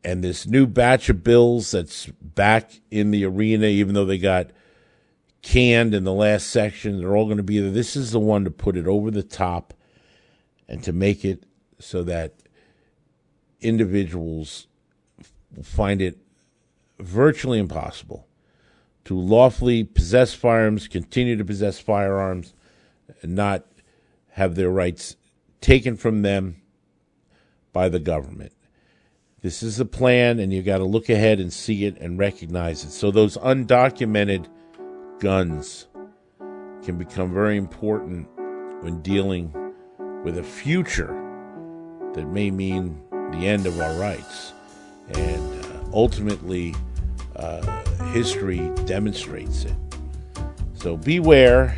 And 0.03 0.24
this 0.24 0.46
new 0.46 0.67
batch 0.67 1.10
of 1.10 1.24
bills 1.24 1.72
that's 1.72 2.08
back 2.22 2.72
in 2.91 3.12
the 3.12 3.25
arena, 3.25 3.65
even 3.67 3.96
though 3.96 4.05
they 4.05 4.17
got 4.17 4.51
canned 5.44 5.94
in 5.94 6.06
the 6.06 6.14
last 6.14 6.48
section, 6.48 6.98
they're 6.98 7.16
all 7.16 7.26
going 7.26 7.38
to 7.38 7.44
be 7.44 7.60
there. 7.60 7.70
This 7.70 7.96
is 7.96 8.12
the 8.12 8.20
one 8.20 8.46
to 8.46 8.52
put 8.52 8.76
it 8.76 8.88
over 8.88 9.12
the 9.12 9.22
top 9.22 9.74
and 10.68 10.82
to 10.84 10.92
make 10.92 11.24
it 11.24 11.44
so 11.80 12.02
that 12.04 12.34
individuals 13.62 14.68
find 15.62 16.02
it 16.02 16.18
virtually 16.98 17.60
impossible 17.60 18.26
to 19.06 19.20
lawfully 19.20 19.84
possess 19.84 20.34
firearms, 20.34 20.88
continue 20.88 21.36
to 21.36 21.44
possess 21.44 21.78
firearms, 21.78 22.54
and 23.22 23.36
not 23.36 23.66
have 24.32 24.56
their 24.56 24.70
rights 24.70 25.18
taken 25.60 25.98
from 25.98 26.22
them 26.22 26.62
by 27.74 27.90
the 27.90 28.00
government. 28.00 28.54
This 29.42 29.62
is 29.62 29.76
the 29.76 29.86
plan, 29.86 30.40
and 30.40 30.54
you've 30.54 30.66
got 30.66 30.78
to 30.78 30.86
look 30.86 31.10
ahead 31.10 31.42
and 31.42 31.52
see 31.52 31.84
it 31.84 31.98
and 31.98 32.18
recognize 32.18 32.86
it. 32.86 32.92
So, 32.92 33.12
those 33.12 33.36
undocumented 33.36 34.48
guns 35.24 35.88
can 36.84 36.98
become 36.98 37.34
very 37.34 37.56
important 37.56 38.27
when 38.82 39.01
dealing 39.01 39.50
with 40.22 40.38
a 40.38 40.44
future 40.44 41.13
that 42.13 42.27
may 42.27 42.51
mean 42.51 43.01
the 43.32 43.48
end 43.48 43.65
of 43.65 43.80
our 43.80 43.94
rights. 43.94 44.51
And 45.15 45.65
uh, 45.65 45.80
ultimately, 45.94 46.75
uh, 47.38 47.62
history 48.12 48.70
demonstrates 48.84 49.63
it. 49.63 49.74
So 50.74 50.98
beware 50.98 51.77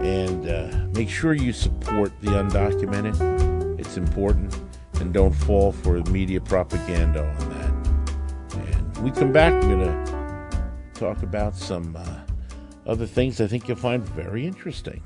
and 0.00 0.46
uh, 0.46 0.88
make 0.92 1.08
sure 1.08 1.32
you 1.32 1.54
support 1.54 2.12
the 2.20 2.32
undocumented. 2.32 3.80
It's 3.80 3.96
important. 3.96 4.54
And 5.00 5.14
don't 5.14 5.32
fall 5.32 5.72
for 5.72 6.02
media 6.10 6.42
propaganda 6.42 7.26
on 7.26 7.48
that. 7.48 8.58
And 8.58 8.98
we 8.98 9.10
come 9.10 9.32
back, 9.32 9.54
we're 9.54 9.76
going 9.78 10.04
to 10.04 10.70
talk 10.92 11.22
about 11.22 11.56
some 11.56 11.96
uh, 11.96 12.27
other 12.88 13.06
things 13.06 13.40
I 13.40 13.46
think 13.46 13.68
you'll 13.68 13.76
find 13.76 14.02
very 14.02 14.46
interesting. 14.46 15.02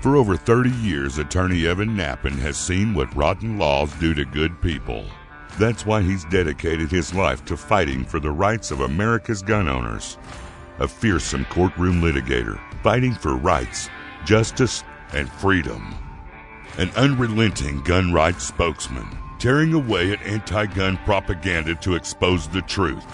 For 0.00 0.16
over 0.16 0.36
30 0.36 0.70
years, 0.70 1.18
attorney 1.18 1.66
Evan 1.66 1.96
Nappen 1.96 2.38
has 2.38 2.56
seen 2.58 2.92
what 2.92 3.14
rotten 3.14 3.58
laws 3.58 3.92
do 3.94 4.12
to 4.14 4.24
good 4.24 4.60
people. 4.60 5.04
That's 5.58 5.86
why 5.86 6.02
he's 6.02 6.24
dedicated 6.26 6.90
his 6.90 7.14
life 7.14 7.44
to 7.46 7.56
fighting 7.56 8.04
for 8.04 8.20
the 8.20 8.30
rights 8.30 8.70
of 8.70 8.80
America's 8.80 9.40
gun 9.40 9.68
owners. 9.68 10.18
A 10.78 10.88
fearsome 10.88 11.46
courtroom 11.46 12.02
litigator, 12.02 12.58
fighting 12.82 13.14
for 13.14 13.36
rights, 13.36 13.88
justice, 14.26 14.82
and 15.12 15.30
freedom. 15.30 15.94
An 16.76 16.90
unrelenting 16.96 17.80
gun 17.82 18.12
rights 18.12 18.44
spokesman, 18.44 19.06
tearing 19.38 19.72
away 19.72 20.12
at 20.12 20.22
anti 20.22 20.66
gun 20.66 20.98
propaganda 21.04 21.76
to 21.76 21.94
expose 21.94 22.48
the 22.48 22.62
truth. 22.62 23.06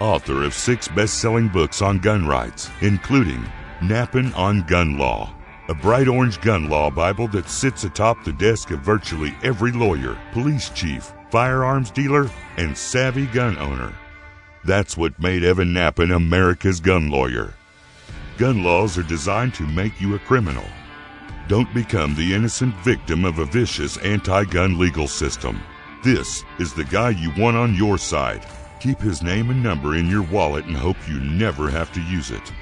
Author 0.00 0.44
of 0.44 0.54
six 0.54 0.88
best 0.88 1.20
selling 1.20 1.48
books 1.48 1.82
on 1.82 1.98
gun 1.98 2.26
rights, 2.26 2.70
including 2.80 3.44
Nappen 3.80 4.36
on 4.36 4.66
Gun 4.66 4.96
Law 4.96 5.34
a 5.68 5.74
bright 5.74 6.08
orange 6.08 6.40
gun 6.40 6.70
law 6.70 6.90
Bible 6.90 7.28
that 7.28 7.48
sits 7.48 7.84
atop 7.84 8.24
the 8.24 8.32
desk 8.32 8.70
of 8.70 8.80
virtually 8.80 9.36
every 9.42 9.70
lawyer, 9.70 10.18
police 10.32 10.70
chief, 10.70 11.12
firearms 11.30 11.90
dealer, 11.90 12.30
and 12.56 12.76
savvy 12.76 13.26
gun 13.26 13.58
owner. 13.58 13.92
That's 14.64 14.96
what 14.96 15.20
made 15.20 15.44
Evan 15.44 15.74
Nappen 15.74 16.16
America's 16.16 16.80
gun 16.80 17.10
lawyer. 17.10 17.52
Gun 18.38 18.64
laws 18.64 18.96
are 18.96 19.02
designed 19.02 19.52
to 19.54 19.66
make 19.66 20.00
you 20.00 20.14
a 20.14 20.18
criminal. 20.20 20.64
Don't 21.48 21.72
become 21.74 22.14
the 22.14 22.34
innocent 22.34 22.74
victim 22.76 23.26
of 23.26 23.38
a 23.38 23.44
vicious 23.44 23.98
anti 23.98 24.44
gun 24.44 24.78
legal 24.78 25.06
system. 25.06 25.60
This 26.02 26.44
is 26.58 26.72
the 26.72 26.84
guy 26.84 27.10
you 27.10 27.30
want 27.36 27.58
on 27.58 27.74
your 27.74 27.98
side. 27.98 28.46
Keep 28.80 29.00
his 29.00 29.22
name 29.22 29.50
and 29.50 29.62
number 29.62 29.96
in 29.96 30.08
your 30.08 30.22
wallet 30.22 30.64
and 30.66 30.76
hope 30.76 30.96
you 31.08 31.18
never 31.20 31.68
have 31.68 31.92
to 31.92 32.02
use 32.02 32.30
it. 32.30 32.52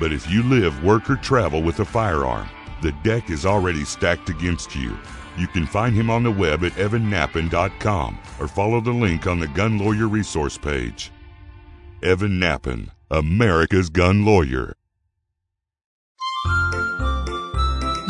But 0.00 0.12
if 0.12 0.30
you 0.30 0.42
live, 0.42 0.82
work, 0.82 1.10
or 1.10 1.16
travel 1.16 1.62
with 1.62 1.80
a 1.80 1.84
firearm, 1.84 2.48
the 2.82 2.92
deck 3.04 3.30
is 3.30 3.44
already 3.44 3.84
stacked 3.84 4.28
against 4.28 4.74
you. 4.74 4.96
You 5.36 5.46
can 5.48 5.66
find 5.66 5.94
him 5.94 6.08
on 6.08 6.22
the 6.22 6.30
web 6.30 6.64
at 6.64 6.72
evannappen.com 6.72 8.18
or 8.40 8.48
follow 8.48 8.80
the 8.80 8.92
link 8.92 9.26
on 9.26 9.38
the 9.38 9.48
Gun 9.48 9.78
Lawyer 9.78 10.08
resource 10.08 10.56
page. 10.56 11.12
Evan 12.02 12.40
Nappen, 12.40 12.90
America's 13.10 13.90
gun 13.90 14.24
lawyer. 14.24 14.74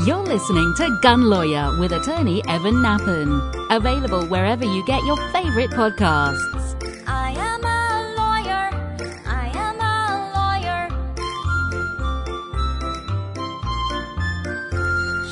You're 0.05 0.19
listening 0.19 0.73
to 0.77 0.99
Gun 1.03 1.23
Lawyer 1.29 1.81
with 1.81 1.91
attorney 1.93 2.43
Evan 2.47 2.75
Nappen. 2.75 3.75
Available 3.75 4.25
wherever 4.27 4.65
you 4.65 4.85
get 4.87 5.05
your 5.05 5.17
favorite 5.33 5.71
podcasts. 5.71 6.96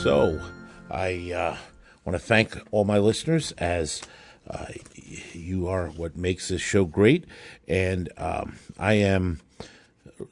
So, 0.05 0.39
I 0.91 1.33
uh, 1.33 1.57
want 2.05 2.15
to 2.15 2.19
thank 2.19 2.59
all 2.71 2.85
my 2.85 2.99
listeners 2.99 3.53
as 3.53 4.03
uh, 4.47 4.67
you 5.33 5.67
are 5.67 5.87
what 5.87 6.15
makes 6.15 6.49
this 6.49 6.61
show 6.61 6.85
great. 6.85 7.25
And 7.67 8.11
um, 8.19 8.59
I 8.79 8.93
am 8.95 9.41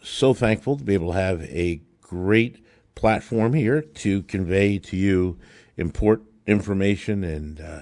so 0.03 0.35
thankful 0.35 0.77
to 0.77 0.85
be 0.85 0.93
able 0.93 1.13
to 1.13 1.19
have 1.19 1.41
a 1.45 1.81
great 2.03 2.63
platform 2.95 3.55
here 3.55 3.81
to 3.81 4.25
convey 4.25 4.77
to 4.77 4.95
you 4.99 5.39
important 5.79 6.29
information 6.47 7.25
and 7.25 7.59
uh, 7.59 7.81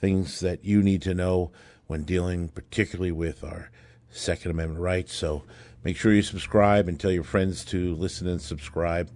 things 0.00 0.40
that 0.40 0.64
you 0.64 0.82
need 0.82 1.00
to 1.02 1.14
know 1.14 1.52
when 1.86 2.02
dealing 2.02 2.48
particularly 2.48 3.12
with 3.12 3.44
our 3.44 3.70
Second 4.10 4.50
Amendment 4.50 4.80
rights. 4.80 5.14
So 5.14 5.44
make 5.84 5.96
sure 5.96 6.12
you 6.12 6.22
subscribe 6.22 6.88
and 6.88 6.98
tell 6.98 7.12
your 7.12 7.22
friends 7.22 7.64
to 7.66 7.94
listen 7.94 8.26
and 8.26 8.42
subscribe. 8.42 9.08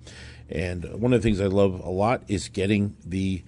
And 0.48 0.84
one 1.00 1.12
of 1.12 1.22
the 1.22 1.28
things 1.28 1.40
I 1.40 1.46
love 1.46 1.80
a 1.80 1.90
lot 1.90 2.22
is 2.28 2.48
getting 2.48 2.96
the 3.04 3.42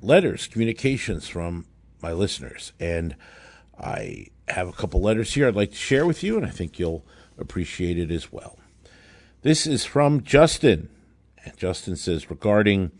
letters, 0.00 0.46
communications 0.46 1.28
from 1.28 1.66
my 2.02 2.12
listeners. 2.12 2.72
And 2.78 3.16
I 3.78 4.28
have 4.48 4.68
a 4.68 4.72
couple 4.72 5.00
letters 5.00 5.34
here 5.34 5.48
I'd 5.48 5.56
like 5.56 5.70
to 5.70 5.76
share 5.76 6.06
with 6.06 6.22
you, 6.22 6.36
and 6.36 6.46
I 6.46 6.50
think 6.50 6.78
you'll 6.78 7.06
appreciate 7.38 7.98
it 7.98 8.10
as 8.10 8.32
well. 8.32 8.58
This 9.42 9.66
is 9.66 9.84
from 9.84 10.22
Justin. 10.22 10.88
And 11.44 11.56
Justin 11.56 11.96
says, 11.96 12.30
regarding 12.30 12.90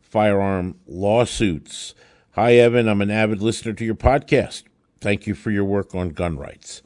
firearm 0.00 0.76
lawsuits. 0.86 1.94
Hi, 2.32 2.54
Evan. 2.54 2.88
I'm 2.88 3.00
an 3.00 3.10
avid 3.10 3.42
listener 3.42 3.72
to 3.74 3.84
your 3.84 3.94
podcast. 3.94 4.64
Thank 5.00 5.26
you 5.26 5.34
for 5.34 5.50
your 5.50 5.64
work 5.64 5.94
on 5.94 6.10
gun 6.10 6.36
rights. 6.36 6.82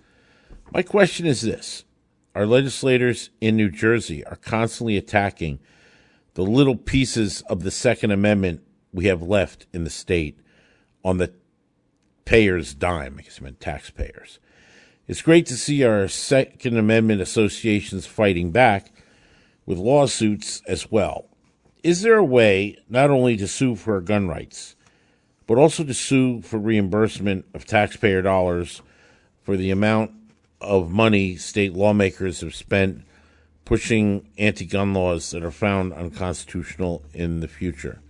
My 0.73 0.83
question 0.83 1.26
is 1.26 1.42
this 1.42 1.85
Our 2.34 2.46
legislators 2.46 3.30
in 3.40 3.56
New 3.56 3.70
Jersey 3.70 4.24
are 4.26 4.34
constantly 4.34 4.96
attacking 4.96 5.60
the 6.34 6.42
little 6.42 6.74
pieces 6.76 7.42
of 7.42 7.62
the 7.62 7.70
Second 7.70 8.10
Amendment 8.10 8.62
we 8.92 9.04
have 9.06 9.22
left 9.22 9.66
in 9.72 9.84
the 9.84 9.90
state 9.90 10.40
on 11.04 11.18
the 11.18 11.32
payers' 12.24 12.74
dime. 12.74 13.16
I 13.18 13.22
guess 13.22 13.38
I 13.40 13.44
meant 13.44 13.60
taxpayers. 13.60 14.40
It's 15.06 15.22
great 15.22 15.46
to 15.46 15.56
see 15.56 15.84
our 15.84 16.08
Second 16.08 16.76
Amendment 16.76 17.20
associations 17.20 18.04
fighting 18.04 18.50
back 18.50 18.90
with 19.64 19.78
lawsuits 19.78 20.60
as 20.66 20.90
well. 20.90 21.26
Is 21.84 22.02
there 22.02 22.16
a 22.16 22.24
way 22.24 22.78
not 22.88 23.10
only 23.10 23.36
to 23.36 23.46
sue 23.46 23.76
for 23.76 23.94
our 23.94 24.00
gun 24.00 24.26
rights, 24.26 24.74
but 25.46 25.58
also 25.58 25.84
to 25.84 25.94
sue 25.94 26.40
for 26.40 26.58
reimbursement 26.58 27.44
of 27.54 27.64
taxpayer 27.64 28.22
dollars 28.22 28.82
for 29.42 29.56
the 29.56 29.70
amount 29.70 30.10
of 30.61 30.90
money 30.90 31.37
state 31.37 31.75
lawmakers 31.75 32.40
have 32.40 32.54
spent 32.54 33.02
pushing 33.64 34.28
anti 34.38 34.64
gun 34.64 34.94
laws 34.94 35.30
that 35.30 35.44
are 35.44 35.50
found 35.50 35.92
unconstitutional 35.92 37.02
in 37.12 37.40
the 37.40 37.49
future? 37.49 38.00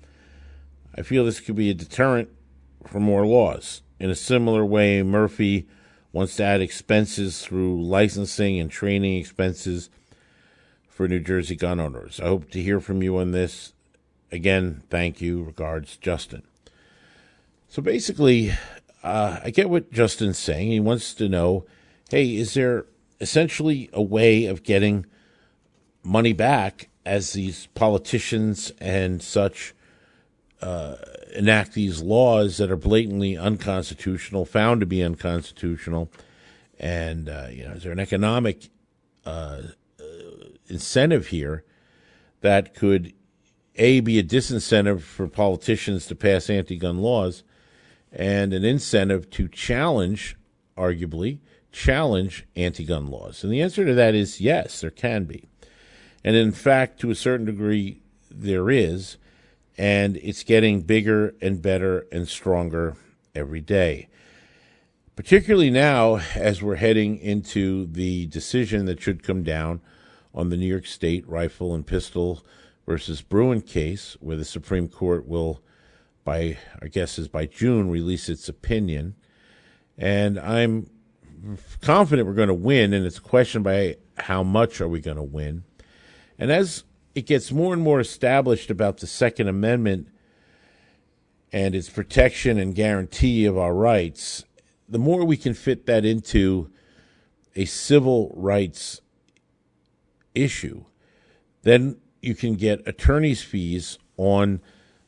I 0.96 1.02
feel 1.02 1.24
this 1.24 1.40
could 1.40 1.56
be 1.56 1.70
a 1.70 1.74
deterrent 1.74 2.28
for 2.86 3.00
more 3.00 3.26
laws. 3.26 3.82
In 3.98 4.10
a 4.10 4.14
similar 4.14 4.64
way, 4.64 5.02
Murphy 5.02 5.66
wants 6.12 6.36
to 6.36 6.44
add 6.44 6.60
expenses 6.60 7.44
through 7.44 7.82
licensing 7.82 8.60
and 8.60 8.70
training 8.70 9.18
expenses 9.18 9.90
for 10.88 11.08
New 11.08 11.18
Jersey 11.18 11.56
gun 11.56 11.80
owners. 11.80 12.20
I 12.20 12.26
hope 12.26 12.50
to 12.52 12.62
hear 12.62 12.80
from 12.80 13.02
you 13.02 13.18
on 13.18 13.32
this. 13.32 13.72
Again, 14.30 14.82
thank 14.90 15.20
you. 15.20 15.42
Regards, 15.42 15.96
Justin. 15.96 16.42
So 17.68 17.82
basically, 17.82 18.52
uh, 19.02 19.40
I 19.42 19.50
get 19.50 19.68
what 19.68 19.92
Justin's 19.92 20.38
saying. 20.38 20.70
He 20.70 20.78
wants 20.78 21.14
to 21.14 21.28
know 21.28 21.66
hey, 22.10 22.36
is 22.36 22.54
there 22.54 22.86
essentially 23.20 23.90
a 23.92 24.02
way 24.02 24.46
of 24.46 24.62
getting 24.62 25.06
money 26.02 26.32
back 26.32 26.88
as 27.06 27.32
these 27.32 27.66
politicians 27.74 28.72
and 28.78 29.22
such 29.22 29.74
uh, 30.60 30.96
enact 31.34 31.74
these 31.74 32.02
laws 32.02 32.56
that 32.56 32.70
are 32.70 32.76
blatantly 32.76 33.36
unconstitutional, 33.36 34.44
found 34.44 34.80
to 34.80 34.86
be 34.86 35.02
unconstitutional, 35.02 36.10
and 36.78 37.28
uh, 37.28 37.48
you 37.50 37.64
know, 37.64 37.72
is 37.72 37.82
there 37.82 37.92
an 37.92 37.98
economic 37.98 38.68
uh, 39.26 39.62
incentive 40.68 41.28
here 41.28 41.64
that 42.40 42.74
could 42.74 43.12
a 43.76 44.00
be 44.00 44.18
a 44.18 44.22
disincentive 44.22 45.00
for 45.00 45.26
politicians 45.26 46.06
to 46.06 46.14
pass 46.14 46.48
anti-gun 46.48 46.98
laws, 46.98 47.42
and 48.12 48.52
an 48.52 48.64
incentive 48.64 49.28
to 49.30 49.48
challenge, 49.48 50.36
arguably, 50.76 51.38
challenge 51.74 52.46
anti-gun 52.56 53.08
laws? 53.08 53.44
And 53.44 53.52
the 53.52 53.60
answer 53.60 53.84
to 53.84 53.94
that 53.94 54.14
is 54.14 54.40
yes, 54.40 54.80
there 54.80 54.90
can 54.90 55.24
be, 55.24 55.48
and 56.22 56.36
in 56.36 56.52
fact, 56.52 57.00
to 57.00 57.10
a 57.10 57.14
certain 57.14 57.44
degree, 57.44 58.00
there 58.30 58.70
is 58.70 59.18
and 59.76 60.16
it's 60.18 60.44
getting 60.44 60.82
bigger 60.82 61.34
and 61.40 61.60
better 61.60 62.06
and 62.12 62.28
stronger 62.28 62.96
every 63.34 63.60
day. 63.60 64.08
Particularly 65.16 65.70
now, 65.70 66.20
as 66.34 66.62
we're 66.62 66.76
heading 66.76 67.18
into 67.18 67.86
the 67.86 68.26
decision 68.26 68.86
that 68.86 69.00
should 69.00 69.22
come 69.22 69.42
down 69.42 69.80
on 70.34 70.50
the 70.50 70.56
New 70.56 70.66
York 70.66 70.86
State 70.86 71.28
rifle 71.28 71.74
and 71.74 71.86
pistol 71.86 72.44
versus 72.86 73.22
Bruen 73.22 73.60
case, 73.60 74.16
where 74.20 74.36
the 74.36 74.44
Supreme 74.44 74.88
Court 74.88 75.26
will, 75.26 75.60
by 76.24 76.58
our 76.82 76.88
guess 76.88 77.18
is 77.18 77.28
by 77.28 77.46
June, 77.46 77.90
release 77.90 78.28
its 78.28 78.48
opinion. 78.48 79.14
And 79.96 80.38
I'm 80.38 80.90
confident 81.80 82.26
we're 82.26 82.34
going 82.34 82.48
to 82.48 82.54
win, 82.54 82.92
and 82.92 83.04
it's 83.06 83.18
a 83.18 83.22
question 83.22 83.62
by 83.62 83.96
how 84.18 84.42
much 84.42 84.80
are 84.80 84.88
we 84.88 85.00
going 85.00 85.16
to 85.16 85.22
win. 85.22 85.64
And 86.38 86.50
as 86.50 86.84
it 87.14 87.26
gets 87.26 87.52
more 87.52 87.72
and 87.72 87.82
more 87.82 88.00
established 88.00 88.70
about 88.70 88.98
the 88.98 89.06
Second 89.06 89.48
Amendment 89.48 90.08
and 91.52 91.74
its 91.74 91.88
protection 91.88 92.58
and 92.58 92.74
guarantee 92.74 93.44
of 93.46 93.56
our 93.56 93.74
rights, 93.74 94.44
the 94.88 94.98
more 94.98 95.24
we 95.24 95.36
can 95.36 95.54
fit 95.54 95.86
that 95.86 96.04
into 96.04 96.70
a 97.56 97.64
civil 97.64 98.32
rights 98.36 99.00
issue, 100.34 100.84
then 101.62 101.96
you 102.20 102.34
can 102.34 102.54
get 102.54 102.86
attorney's 102.86 103.42
fees 103.42 103.98
on 104.16 104.60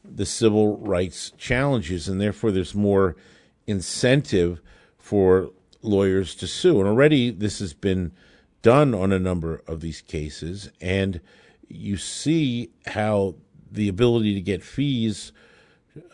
the 0.05 0.27
civil 0.27 0.79
rights 0.79 1.33
challenges, 1.37 2.09
and 2.09 2.21
therefore 2.21 2.53
there's 2.53 2.75
more 2.75 3.17
incentive 3.67 4.61
for 4.99 5.51
lawyers 5.83 6.35
to 6.37 6.47
sue. 6.47 6.81
And 6.81 6.89
already 6.89 7.31
this 7.31 7.59
has 7.59 7.75
been 7.75 8.13
done 8.63 8.95
on 8.95 9.13
a 9.13 9.19
number 9.19 9.63
of 9.67 9.81
these 9.81 10.01
cases, 10.01 10.71
and 10.81 11.21
you 11.69 11.97
see 11.97 12.71
how 12.87 13.35
the 13.71 13.89
ability 13.89 14.35
to 14.35 14.41
get 14.41 14.63
fees 14.63 15.33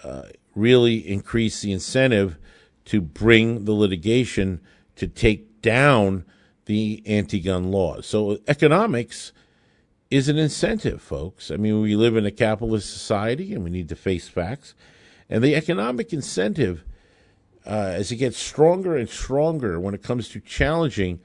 uh, 0.03 0.25
really 0.55 0.96
increase 0.96 1.61
the 1.61 1.72
incentive 1.72 2.38
to 2.85 3.01
bring 3.01 3.64
the 3.64 3.72
litigation 3.72 4.61
to 4.96 5.07
take 5.07 5.62
down 5.62 6.25
the 6.66 7.03
anti-gun 7.07 7.70
laws. 7.70 8.07
So 8.07 8.38
economics 8.48 9.33
is 10.11 10.29
an 10.29 10.38
incentive, 10.38 11.01
folks. 11.01 11.51
I 11.51 11.57
mean, 11.57 11.81
we 11.81 11.96
live 11.96 12.16
in 12.16 12.27
a 12.27 12.31
capitalist 12.31 12.92
society 12.92 13.55
and 13.55 13.64
we 13.64 13.70
need 13.70 13.88
to 13.88 13.96
face 13.96 14.29
facts. 14.29 14.75
And 15.31 15.42
the 15.42 15.55
economic 15.55 16.12
incentive, 16.12 16.85
as 17.64 18.11
it 18.11 18.16
gets 18.16 18.38
stronger 18.38 18.96
and 18.96 19.09
stronger 19.09 19.79
when 19.79 19.94
it 19.94 20.03
comes 20.03 20.29
to 20.31 20.40
challenging 20.40 21.20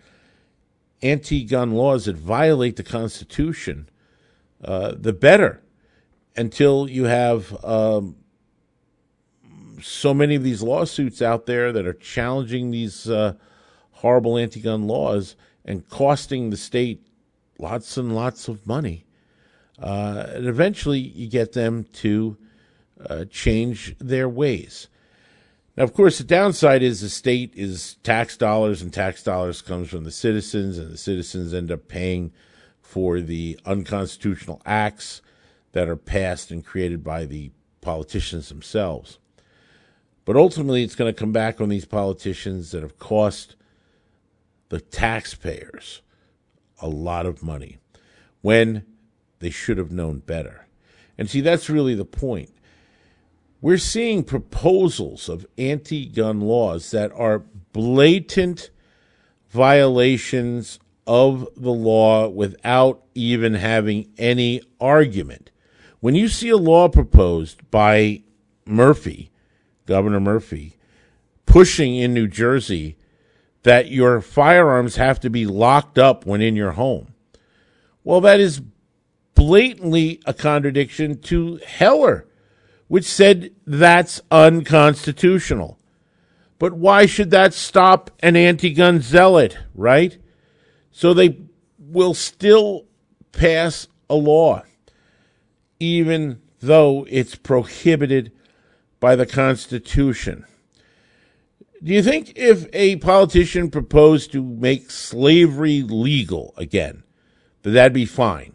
anti 1.02 1.44
gun 1.44 1.74
laws 1.74 2.06
that 2.06 2.16
violate 2.16 2.76
the 2.76 2.84
Constitution, 2.84 3.90
uh, 4.64 4.94
the 4.98 5.14
better 5.14 5.62
until 6.36 6.88
you 6.90 7.06
have 7.06 7.64
um, 7.66 8.16
so 9.82 10.14
many 10.14 10.36
of 10.36 10.44
these 10.44 10.62
lawsuits 10.62 11.22
out 11.22 11.46
there 11.46 11.72
that 11.72 11.86
are 11.86 11.94
challenging 11.94 12.72
these 12.72 13.10
uh, 13.10 13.34
horrible 13.92 14.38
anti 14.38 14.60
gun 14.60 14.88
laws 14.88 15.36
and 15.66 15.88
costing 15.90 16.50
the 16.50 16.58
state 16.58 17.06
lots 17.60 17.98
and 17.98 18.16
lots 18.16 18.48
of 18.48 18.66
money. 18.66 19.06
Uh, 19.80 20.26
and 20.30 20.48
eventually 20.48 21.00
you 21.00 21.28
get 21.28 21.54
them 21.54 21.84
to 21.94 22.38
uh, 23.10 23.26
change 23.26 23.96
their 24.00 24.28
ways. 24.28 24.88
Now, 25.78 25.84
of 25.84 25.94
course, 25.94 26.18
the 26.18 26.24
downside 26.24 26.82
is 26.82 27.02
the 27.02 27.10
state 27.10 27.54
is 27.56 27.98
tax 28.02 28.36
dollars, 28.36 28.82
and 28.82 28.92
tax 28.92 29.22
dollars 29.22 29.62
comes 29.62 29.90
from 29.90 30.06
the 30.06 30.12
citizens, 30.12 30.80
and 30.80 30.92
the 30.92 30.98
citizens 30.98 31.54
end 31.54 31.72
up 31.72 31.88
paying 31.88 32.32
for 32.82 33.22
the 33.22 33.60
unconstitutional 33.64 34.60
acts 34.66 35.22
that 35.74 35.88
are 35.88 35.96
passed 35.96 36.50
and 36.50 36.66
created 36.66 37.04
by 37.04 37.26
the 37.26 37.52
politicians 37.82 38.50
themselves. 38.50 39.20
But 40.26 40.36
ultimately, 40.36 40.84
it's 40.84 40.96
going 40.96 41.14
to 41.14 41.20
come 41.20 41.32
back 41.32 41.62
on 41.62 41.70
these 41.70 41.86
politicians 41.86 42.72
that 42.72 42.82
have 42.82 42.98
cost 42.98 43.56
the 44.70 44.82
taxpayers 44.82 46.02
a 46.82 46.88
lot 46.88 47.28
of 47.28 47.44
money 47.44 47.78
when 48.42 48.84
they 49.40 49.52
should 49.52 49.78
have 49.78 49.92
known 49.92 50.20
better. 50.20 50.66
And 51.20 51.30
see, 51.30 51.42
that's 51.42 51.70
really 51.70 51.94
the 51.94 52.04
point. 52.04 52.50
We're 53.60 53.78
seeing 53.78 54.24
proposals 54.24 55.30
of 55.30 55.48
anti 55.58 56.06
gun 56.06 56.42
laws 56.42 56.92
that 56.92 57.12
are 57.14 57.40
blatant 57.74 58.70
violations 59.50 60.80
of 61.08 61.48
the 61.56 61.72
law 61.72 62.28
without 62.28 63.04
even 63.16 63.56
having 63.56 64.12
any 64.18 64.62
argument. 64.80 65.50
When 66.00 66.14
you 66.14 66.28
see 66.28 66.50
a 66.50 66.58
law 66.58 66.90
proposed 66.90 67.70
by 67.72 68.22
Murphy, 68.66 69.32
Governor 69.86 70.20
Murphy, 70.20 70.78
pushing 71.46 71.96
in 71.96 72.14
New 72.14 72.28
Jersey 72.28 72.98
that 73.64 73.90
your 73.90 74.22
firearms 74.22 74.98
have 74.98 75.20
to 75.22 75.30
be 75.30 75.48
locked 75.48 75.98
up 75.98 76.26
when 76.26 76.42
in 76.42 76.56
your 76.56 76.74
home, 76.74 77.14
well, 78.04 78.22
that 78.22 78.40
is 78.40 78.62
blatantly 79.34 80.22
a 80.26 80.34
contradiction 80.34 81.20
to 81.22 81.60
Heller, 81.66 82.27
which 82.88 83.06
said 83.06 83.52
that's 83.66 84.22
unconstitutional. 84.32 85.78
But 86.60 86.74
why 86.74 87.06
should 87.06 87.32
that 87.32 87.54
stop 87.54 88.12
an 88.20 88.36
anti 88.36 88.72
gun 88.74 89.02
zealot, 89.02 89.58
right? 89.76 90.18
So 90.92 91.14
they 91.14 91.38
will 91.78 92.14
still 92.14 92.86
pass 93.32 93.88
a 94.10 94.16
law, 94.16 94.64
even 95.80 96.42
though 96.60 97.06
it's 97.10 97.36
prohibited 97.36 98.32
by 99.00 99.16
the 99.16 99.26
Constitution. 99.26 100.46
Do 101.84 101.94
you 101.94 102.02
think 102.02 102.34
if 102.36 102.66
a 102.74 102.96
politician 102.96 103.70
proposed 103.70 104.32
to 104.32 104.44
make 104.44 104.90
slavery 104.90 105.84
legal 105.84 106.56
again, 106.58 107.04
that 107.62 107.72
that'd 107.72 107.94
be 107.94 108.08
fine? 108.08 108.54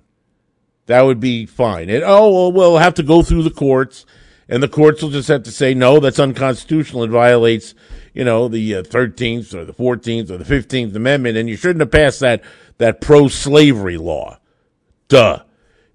That 0.87 1.03
would 1.03 1.21
be 1.21 1.47
fine. 1.47 1.89
And, 1.89 2.03
oh, 2.05 2.31
well, 2.31 2.53
we'll 2.53 2.79
have 2.79 2.95
to 2.95 3.05
go 3.05 3.23
through 3.23 3.45
the 3.45 3.51
courts, 3.51 4.05
and 4.53 4.63
the 4.63 4.69
courts 4.69 5.03
will 5.03 5.09
just 5.09 5.29
have 5.29 5.45
to 5.45 5.51
say, 5.51 5.73
no, 5.73 5.99
that's 5.99 6.19
unconstitutional. 6.19 7.05
It 7.05 7.09
violates, 7.09 7.75
you 8.13 8.23
know, 8.23 8.49
the 8.49 8.75
uh, 8.75 8.83
13th 8.83 9.55
or 9.55 9.65
the 9.65 9.73
14th 9.73 10.29
or 10.29 10.37
the 10.37 10.45
15th 10.45 10.95
Amendment, 10.95 11.39
and 11.39 11.49
you 11.49 11.57
shouldn't 11.57 11.81
have 11.81 11.91
passed 11.91 12.21
that, 12.21 12.45
that 12.77 13.01
pro 13.01 13.29
slavery 13.29 13.97
law. 13.97 14.39
Duh. 15.09 15.43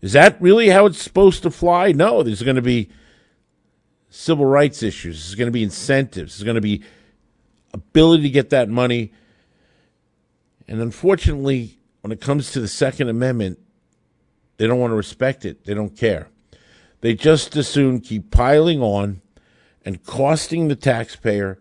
Is 0.02 0.14
that 0.14 0.42
really 0.42 0.70
how 0.70 0.88
it's 0.88 1.00
supposed 1.00 1.44
to 1.44 1.52
fly? 1.52 1.92
No, 1.92 2.24
there's 2.24 2.42
going 2.42 2.56
to 2.56 2.64
be 2.64 2.90
civil 4.10 4.46
rights 4.46 4.82
issues. 4.82 5.20
There's 5.20 5.36
going 5.36 5.50
to 5.50 5.52
be 5.52 5.62
incentives. 5.62 6.38
There's 6.38 6.44
going 6.44 6.56
to 6.56 6.62
be 6.62 6.82
ability 7.76 8.24
to 8.24 8.30
get 8.32 8.50
that 8.50 8.70
money. 8.70 9.14
And 10.68 10.82
unfortunately, 10.82 11.78
when 12.02 12.12
it 12.12 12.22
comes 12.22 12.54
to 12.54 12.60
the 12.60 12.68
Second 12.68 13.10
Amendment, 13.10 13.60
they 14.58 14.66
don't 14.66 14.80
want 14.80 14.90
to 14.90 14.96
respect 14.96 15.46
it. 15.46 15.64
They 15.64 15.76
don't 15.76 15.96
care. 15.96 16.30
They 17.02 17.14
just 17.14 17.56
as 17.56 17.68
soon 17.68 18.02
keep 18.02 18.32
piling 18.32 18.82
on 18.82 19.22
and 19.86 20.04
costing 20.04 20.68
the 20.68 20.76
taxpayer. 20.76 21.60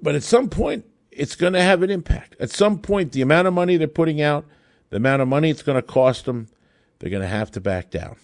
But 0.00 0.14
at 0.14 0.22
some 0.22 0.48
point, 0.48 0.84
it's 1.10 1.36
going 1.36 1.52
to 1.52 1.62
have 1.62 1.82
an 1.82 1.90
impact. 1.90 2.36
At 2.40 2.50
some 2.50 2.78
point, 2.78 3.12
the 3.12 3.22
amount 3.22 3.48
of 3.48 3.54
money 3.54 3.76
they're 3.76 3.86
putting 3.86 4.20
out, 4.20 4.44
the 4.90 4.96
amount 4.96 5.22
of 5.22 5.28
money 5.28 5.50
it's 5.50 5.62
going 5.62 5.76
to 5.76 5.82
cost 5.82 6.24
them, 6.24 6.48
they're 6.98 7.10
going 7.10 7.22
to 7.22 7.28
have 7.28 7.50
to 7.52 7.60
back 7.60 7.90
down. 7.90 8.16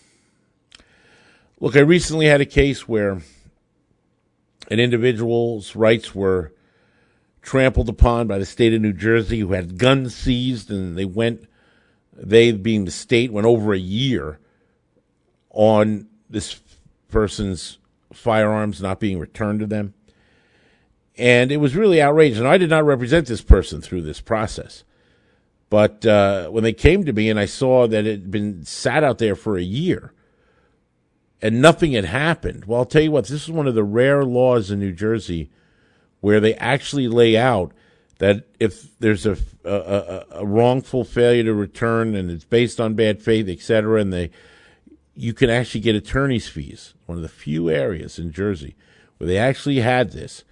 Look, 1.60 1.76
I 1.76 1.80
recently 1.80 2.26
had 2.26 2.40
a 2.40 2.46
case 2.46 2.88
where 2.88 3.20
an 4.70 4.80
individual's 4.80 5.74
rights 5.74 6.14
were 6.14 6.52
trampled 7.42 7.88
upon 7.88 8.26
by 8.26 8.38
the 8.38 8.46
state 8.46 8.74
of 8.74 8.80
New 8.80 8.92
Jersey 8.92 9.40
who 9.40 9.52
had 9.52 9.78
guns 9.78 10.14
seized 10.14 10.70
and 10.70 10.98
they 10.98 11.04
went 11.04 11.48
they 12.12 12.52
being 12.52 12.84
the 12.84 12.90
state 12.90 13.32
went 13.32 13.46
over 13.46 13.72
a 13.72 13.78
year 13.78 14.38
on 15.58 16.06
this 16.30 16.60
person's 17.08 17.78
firearms 18.12 18.80
not 18.80 19.00
being 19.00 19.18
returned 19.18 19.58
to 19.58 19.66
them. 19.66 19.92
And 21.16 21.50
it 21.50 21.56
was 21.56 21.74
really 21.74 22.00
outrageous. 22.00 22.38
And 22.38 22.46
I 22.46 22.58
did 22.58 22.70
not 22.70 22.86
represent 22.86 23.26
this 23.26 23.42
person 23.42 23.80
through 23.80 24.02
this 24.02 24.20
process. 24.20 24.84
But 25.68 26.06
uh, 26.06 26.48
when 26.50 26.62
they 26.62 26.72
came 26.72 27.04
to 27.04 27.12
me 27.12 27.28
and 27.28 27.40
I 27.40 27.46
saw 27.46 27.88
that 27.88 28.06
it 28.06 28.20
had 28.20 28.30
been 28.30 28.64
sat 28.64 29.02
out 29.02 29.18
there 29.18 29.34
for 29.34 29.58
a 29.58 29.62
year 29.62 30.12
and 31.42 31.60
nothing 31.60 31.92
had 31.92 32.04
happened, 32.04 32.66
well, 32.66 32.78
I'll 32.78 32.86
tell 32.86 33.02
you 33.02 33.10
what, 33.10 33.26
this 33.26 33.42
is 33.42 33.50
one 33.50 33.66
of 33.66 33.74
the 33.74 33.82
rare 33.82 34.24
laws 34.24 34.70
in 34.70 34.78
New 34.78 34.92
Jersey 34.92 35.50
where 36.20 36.38
they 36.38 36.54
actually 36.54 37.08
lay 37.08 37.36
out 37.36 37.72
that 38.18 38.46
if 38.60 38.96
there's 39.00 39.26
a, 39.26 39.36
a, 39.64 40.24
a, 40.30 40.46
wrongful 40.46 41.04
failure 41.04 41.44
to 41.44 41.54
return 41.54 42.14
and 42.14 42.30
it's 42.30 42.44
based 42.44 42.80
on 42.80 42.94
bad 42.94 43.20
faith, 43.20 43.48
et 43.48 43.60
cetera, 43.60 44.00
and 44.00 44.12
they, 44.12 44.30
you 45.18 45.34
can 45.34 45.50
actually 45.50 45.80
get 45.80 45.96
attorney's 45.96 46.48
fees. 46.48 46.94
One 47.06 47.18
of 47.18 47.22
the 47.22 47.28
few 47.28 47.68
areas 47.70 48.18
in 48.18 48.32
Jersey 48.32 48.76
where 49.16 49.26
they 49.26 49.38
actually 49.38 49.80
had 49.80 50.12
this. 50.12 50.44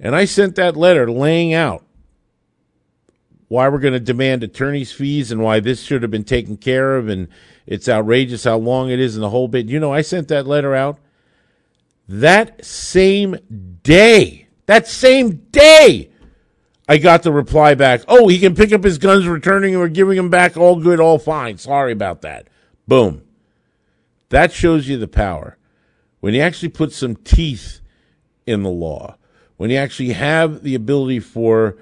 And 0.00 0.16
I 0.16 0.24
sent 0.24 0.56
that 0.56 0.76
letter 0.76 1.10
laying 1.10 1.54
out 1.54 1.84
why 3.48 3.68
we're 3.68 3.78
going 3.78 3.92
to 3.92 4.00
demand 4.00 4.42
attorney's 4.42 4.92
fees 4.92 5.30
and 5.30 5.42
why 5.42 5.60
this 5.60 5.82
should 5.82 6.02
have 6.02 6.10
been 6.10 6.24
taken 6.24 6.56
care 6.56 6.96
of 6.96 7.08
and 7.08 7.28
it's 7.66 7.88
outrageous 7.88 8.44
how 8.44 8.56
long 8.56 8.90
it 8.90 8.98
is 8.98 9.14
and 9.14 9.22
the 9.22 9.30
whole 9.30 9.46
bit. 9.46 9.68
You 9.68 9.78
know, 9.78 9.92
I 9.92 10.02
sent 10.02 10.28
that 10.28 10.46
letter 10.46 10.74
out 10.74 10.98
that 12.08 12.64
same 12.64 13.36
day. 13.82 14.48
That 14.66 14.88
same 14.88 15.46
day 15.50 16.10
I 16.88 16.98
got 16.98 17.22
the 17.22 17.32
reply 17.32 17.74
back, 17.74 18.02
oh, 18.08 18.28
he 18.28 18.38
can 18.38 18.54
pick 18.54 18.72
up 18.72 18.82
his 18.82 18.98
guns, 18.98 19.26
returning 19.26 19.76
or 19.76 19.88
giving 19.88 20.16
them 20.16 20.30
back, 20.30 20.56
all 20.56 20.76
good, 20.76 20.98
all 20.98 21.18
fine. 21.18 21.58
Sorry 21.58 21.92
about 21.92 22.22
that. 22.22 22.48
Boom. 22.88 23.22
That 24.32 24.52
shows 24.52 24.88
you 24.88 24.96
the 24.96 25.08
power. 25.08 25.56
When 26.20 26.34
you 26.34 26.40
actually 26.40 26.70
put 26.70 26.92
some 26.92 27.16
teeth 27.16 27.80
in 28.46 28.62
the 28.62 28.70
law, 28.70 29.16
when 29.56 29.70
you 29.70 29.76
actually 29.76 30.12
have 30.12 30.62
the 30.62 30.74
ability 30.74 31.20
for 31.20 31.76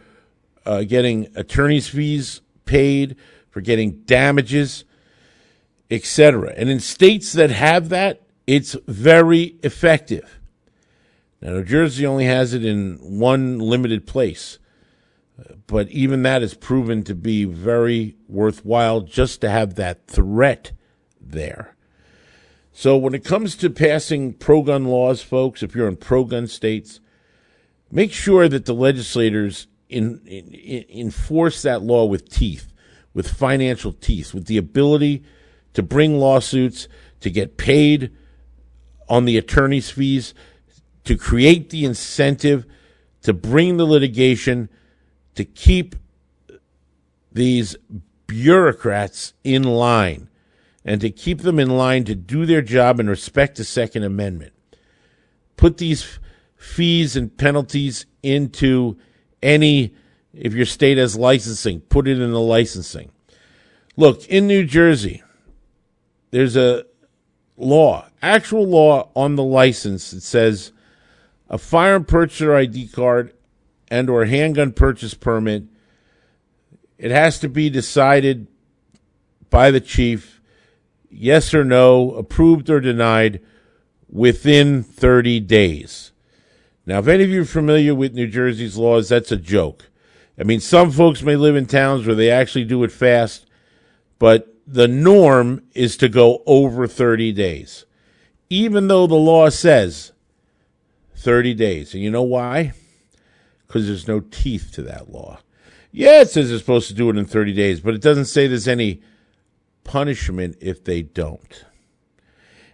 uh, 0.66 0.82
getting 0.82 1.28
attorney's 1.34 1.88
fees 1.88 2.42
paid, 2.64 3.16
for 3.48 3.60
getting 3.60 4.02
damages, 4.02 4.84
etc. 5.90 6.52
And 6.56 6.68
in 6.68 6.80
states 6.80 7.32
that 7.32 7.50
have 7.50 7.88
that, 7.88 8.22
it's 8.46 8.76
very 8.86 9.56
effective. 9.62 10.40
Now, 11.40 11.52
New 11.52 11.64
Jersey 11.64 12.04
only 12.04 12.26
has 12.26 12.52
it 12.52 12.64
in 12.64 12.98
one 13.00 13.58
limited 13.58 14.06
place 14.06 14.58
but 15.66 15.88
even 15.90 16.22
that 16.22 16.42
has 16.42 16.54
proven 16.54 17.02
to 17.04 17.14
be 17.14 17.44
very 17.44 18.16
worthwhile 18.28 19.00
just 19.00 19.40
to 19.40 19.50
have 19.50 19.76
that 19.76 20.06
threat 20.06 20.72
there. 21.20 21.76
So 22.72 22.96
when 22.96 23.14
it 23.14 23.24
comes 23.24 23.56
to 23.56 23.70
passing 23.70 24.32
pro 24.32 24.62
gun 24.62 24.84
laws, 24.84 25.22
folks, 25.22 25.62
if 25.62 25.74
you're 25.74 25.88
in 25.88 25.96
pro 25.96 26.24
gun 26.24 26.46
states, 26.46 27.00
make 27.90 28.12
sure 28.12 28.48
that 28.48 28.64
the 28.64 28.74
legislators 28.74 29.66
in, 29.88 30.20
in, 30.26 30.54
in 30.54 30.84
enforce 30.88 31.62
that 31.62 31.82
law 31.82 32.04
with 32.04 32.28
teeth, 32.28 32.72
with 33.12 33.28
financial 33.28 33.92
teeth, 33.92 34.32
with 34.32 34.46
the 34.46 34.56
ability 34.56 35.24
to 35.74 35.82
bring 35.82 36.18
lawsuits, 36.18 36.88
to 37.20 37.30
get 37.30 37.56
paid 37.56 38.10
on 39.08 39.24
the 39.24 39.36
attorney's 39.36 39.90
fees, 39.90 40.32
to 41.04 41.16
create 41.16 41.70
the 41.70 41.84
incentive 41.84 42.64
to 43.22 43.32
bring 43.32 43.76
the 43.76 43.84
litigation 43.84 44.68
to 45.34 45.44
keep 45.44 45.96
these 47.32 47.76
bureaucrats 48.26 49.34
in 49.44 49.62
line 49.62 50.28
and 50.84 51.00
to 51.00 51.10
keep 51.10 51.42
them 51.42 51.58
in 51.58 51.70
line 51.70 52.04
to 52.04 52.14
do 52.14 52.46
their 52.46 52.62
job 52.62 53.00
and 53.00 53.08
respect 53.08 53.56
the 53.56 53.64
Second 53.64 54.02
Amendment. 54.02 54.52
Put 55.56 55.78
these 55.78 56.18
fees 56.56 57.16
and 57.16 57.36
penalties 57.36 58.06
into 58.22 58.96
any, 59.42 59.94
if 60.32 60.54
your 60.54 60.66
state 60.66 60.98
has 60.98 61.16
licensing, 61.16 61.80
put 61.80 62.08
it 62.08 62.20
in 62.20 62.32
the 62.32 62.40
licensing. 62.40 63.10
Look, 63.96 64.26
in 64.28 64.46
New 64.46 64.64
Jersey, 64.64 65.22
there's 66.30 66.56
a 66.56 66.86
law, 67.56 68.06
actual 68.22 68.66
law 68.66 69.10
on 69.14 69.36
the 69.36 69.44
license 69.44 70.10
that 70.10 70.22
says 70.22 70.72
a 71.48 71.58
firearm 71.58 72.04
purchaser 72.04 72.54
ID 72.54 72.88
card 72.88 73.34
and 73.90 74.08
or 74.08 74.24
handgun 74.24 74.72
purchase 74.72 75.14
permit, 75.14 75.64
it 76.96 77.10
has 77.10 77.40
to 77.40 77.48
be 77.48 77.68
decided 77.68 78.46
by 79.50 79.70
the 79.70 79.80
chief, 79.80 80.39
yes 81.10 81.52
or 81.52 81.64
no, 81.64 82.12
approved 82.12 82.70
or 82.70 82.80
denied 82.80 83.40
within 84.08 84.82
30 84.82 85.40
days. 85.40 86.12
Now, 86.86 86.98
if 86.98 87.08
any 87.08 87.24
of 87.24 87.30
you 87.30 87.42
are 87.42 87.46
familiar 87.46 87.94
with 87.94 88.14
New 88.14 88.26
Jersey's 88.26 88.76
laws, 88.76 89.08
that's 89.08 89.30
a 89.30 89.36
joke. 89.36 89.88
I 90.38 90.44
mean, 90.44 90.60
some 90.60 90.90
folks 90.90 91.22
may 91.22 91.36
live 91.36 91.56
in 91.56 91.66
towns 91.66 92.06
where 92.06 92.16
they 92.16 92.30
actually 92.30 92.64
do 92.64 92.82
it 92.84 92.92
fast, 92.92 93.46
but 94.18 94.54
the 94.66 94.88
norm 94.88 95.62
is 95.74 95.96
to 95.98 96.08
go 96.08 96.42
over 96.46 96.86
30 96.86 97.32
days, 97.32 97.84
even 98.48 98.88
though 98.88 99.06
the 99.06 99.14
law 99.14 99.50
says 99.50 100.12
30 101.16 101.54
days. 101.54 101.92
And 101.92 102.02
you 102.02 102.10
know 102.10 102.22
why? 102.22 102.72
because 103.70 103.86
there's 103.86 104.08
no 104.08 104.18
teeth 104.18 104.72
to 104.72 104.82
that 104.82 105.12
law. 105.12 105.38
Yeah, 105.92 106.22
it 106.22 106.30
says 106.30 106.48
they're 106.48 106.58
supposed 106.58 106.88
to 106.88 106.94
do 106.94 107.08
it 107.08 107.16
in 107.16 107.24
30 107.24 107.52
days, 107.52 107.80
but 107.80 107.94
it 107.94 108.00
doesn't 108.00 108.24
say 108.24 108.48
there's 108.48 108.66
any 108.66 109.00
punishment 109.84 110.56
if 110.60 110.84
they 110.84 111.02
don't. 111.02 111.64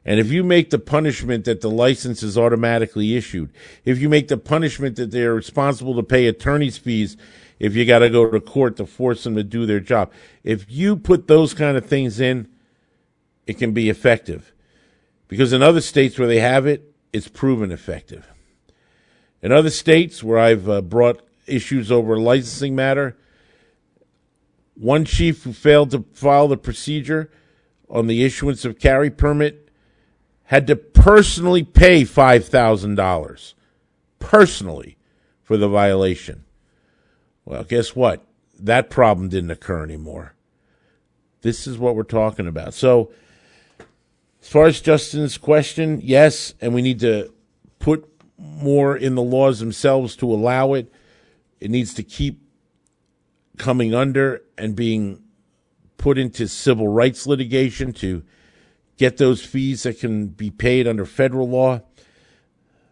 And 0.05 0.21
if 0.21 0.31
you 0.31 0.45
make 0.45 0.71
the 0.71 0.79
punishment 0.79 1.45
that 1.47 1.61
the 1.61 1.71
license 1.71 2.23
is 2.23 2.39
automatically 2.39 3.17
issued, 3.17 3.51
if 3.85 3.99
you 3.99 4.09
make 4.09 4.29
the 4.29 4.37
punishment 4.37 4.95
that 4.97 5.11
they're 5.11 5.35
responsible 5.35 5.97
to 5.97 6.03
pay 6.05 6.27
attorney's 6.29 6.79
fees 6.79 7.17
if 7.59 7.75
you 7.75 7.85
got 7.85 8.01
to 8.01 8.11
go 8.11 8.31
to 8.31 8.41
court 8.41 8.77
to 8.77 8.87
force 8.87 9.25
them 9.25 9.35
to 9.35 9.43
do 9.43 9.67
their 9.67 9.81
job, 9.81 10.13
if 10.45 10.71
you 10.71 10.97
put 10.97 11.27
those 11.27 11.55
kind 11.55 11.77
of 11.77 11.87
things 11.87 12.21
in, 12.21 12.49
it 13.49 13.59
can 13.59 13.73
be 13.73 13.91
effective. 13.91 14.53
Because 15.27 15.53
in 15.53 15.63
other 15.63 15.81
states 15.81 16.19
where 16.19 16.29
they 16.29 16.41
have 16.41 16.67
it, 16.67 16.95
it's 17.13 17.29
proven 17.29 17.73
effective. 17.73 18.33
In 19.43 19.51
other 19.51 19.71
states 19.71 20.23
where 20.23 20.39
I've 20.39 20.69
uh, 20.69 20.83
brought 20.83 21.21
issues 21.47 21.91
over 21.91 22.19
licensing 22.19 22.77
matter, 22.77 23.17
one 24.77 25.05
chief 25.05 25.43
who 25.43 25.53
failed 25.53 25.91
to 25.91 26.05
file 26.13 26.49
the 26.49 26.57
procedure 26.57 27.31
on 27.89 28.07
the 28.07 28.25
issuance 28.25 28.65
of 28.65 28.79
carry 28.79 29.11
permit 29.11 29.69
had 30.45 30.67
to 30.67 30.77
personally 30.77 31.65
pay 31.65 32.03
$5,000 32.03 33.55
personally 34.19 34.97
for 35.43 35.57
the 35.57 35.69
violation. 35.69 36.45
Well, 37.45 37.65
guess 37.65 37.95
what? 37.97 38.25
That 38.59 38.91
problem 38.91 39.29
didn't 39.29 39.51
occur 39.51 39.85
anymore. 39.85 40.35
This 41.43 41.67
is 41.67 41.79
what 41.79 41.95
we're 41.95 42.03
talking 42.03 42.47
about. 42.47 42.75
So, 42.75 43.11
as 44.41 44.49
far 44.49 44.67
as 44.67 44.81
Justin's 44.81 45.39
question, 45.39 46.01
yes, 46.03 46.55
and 46.61 46.75
we 46.75 46.83
need 46.83 47.01
to 47.01 47.33
put 47.79 48.09
more 48.39 48.97
in 48.97 49.15
the 49.15 49.23
laws 49.23 49.61
themselves 49.61 50.17
to 50.17 50.33
allow 50.33 50.75
it. 50.75 50.93
It 51.61 51.71
needs 51.71 51.95
to 51.95 52.03
keep 52.03 52.41
coming 53.57 53.95
under 53.95 54.43
and 54.59 54.77
being 54.77 55.23
put 55.99 56.19
into 56.19 56.47
civil 56.47 56.89
rights 56.89 57.27
litigation 57.27 57.93
to 57.93 58.23
get 58.97 59.17
those 59.17 59.45
fees 59.45 59.83
that 59.83 59.99
can 59.99 60.29
be 60.29 60.51
paid 60.51 60.87
under 60.87 61.05
federal 61.05 61.49
law. 61.49 61.81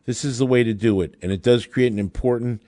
This 0.04 0.24
is 0.24 0.38
the 0.38 0.46
way 0.46 0.62
to 0.64 0.74
do 0.74 1.00
it. 1.00 1.14
And 1.22 1.32
it 1.32 1.42
does 1.42 1.66
create 1.66 1.92
an 1.92 1.98
important 1.98 2.62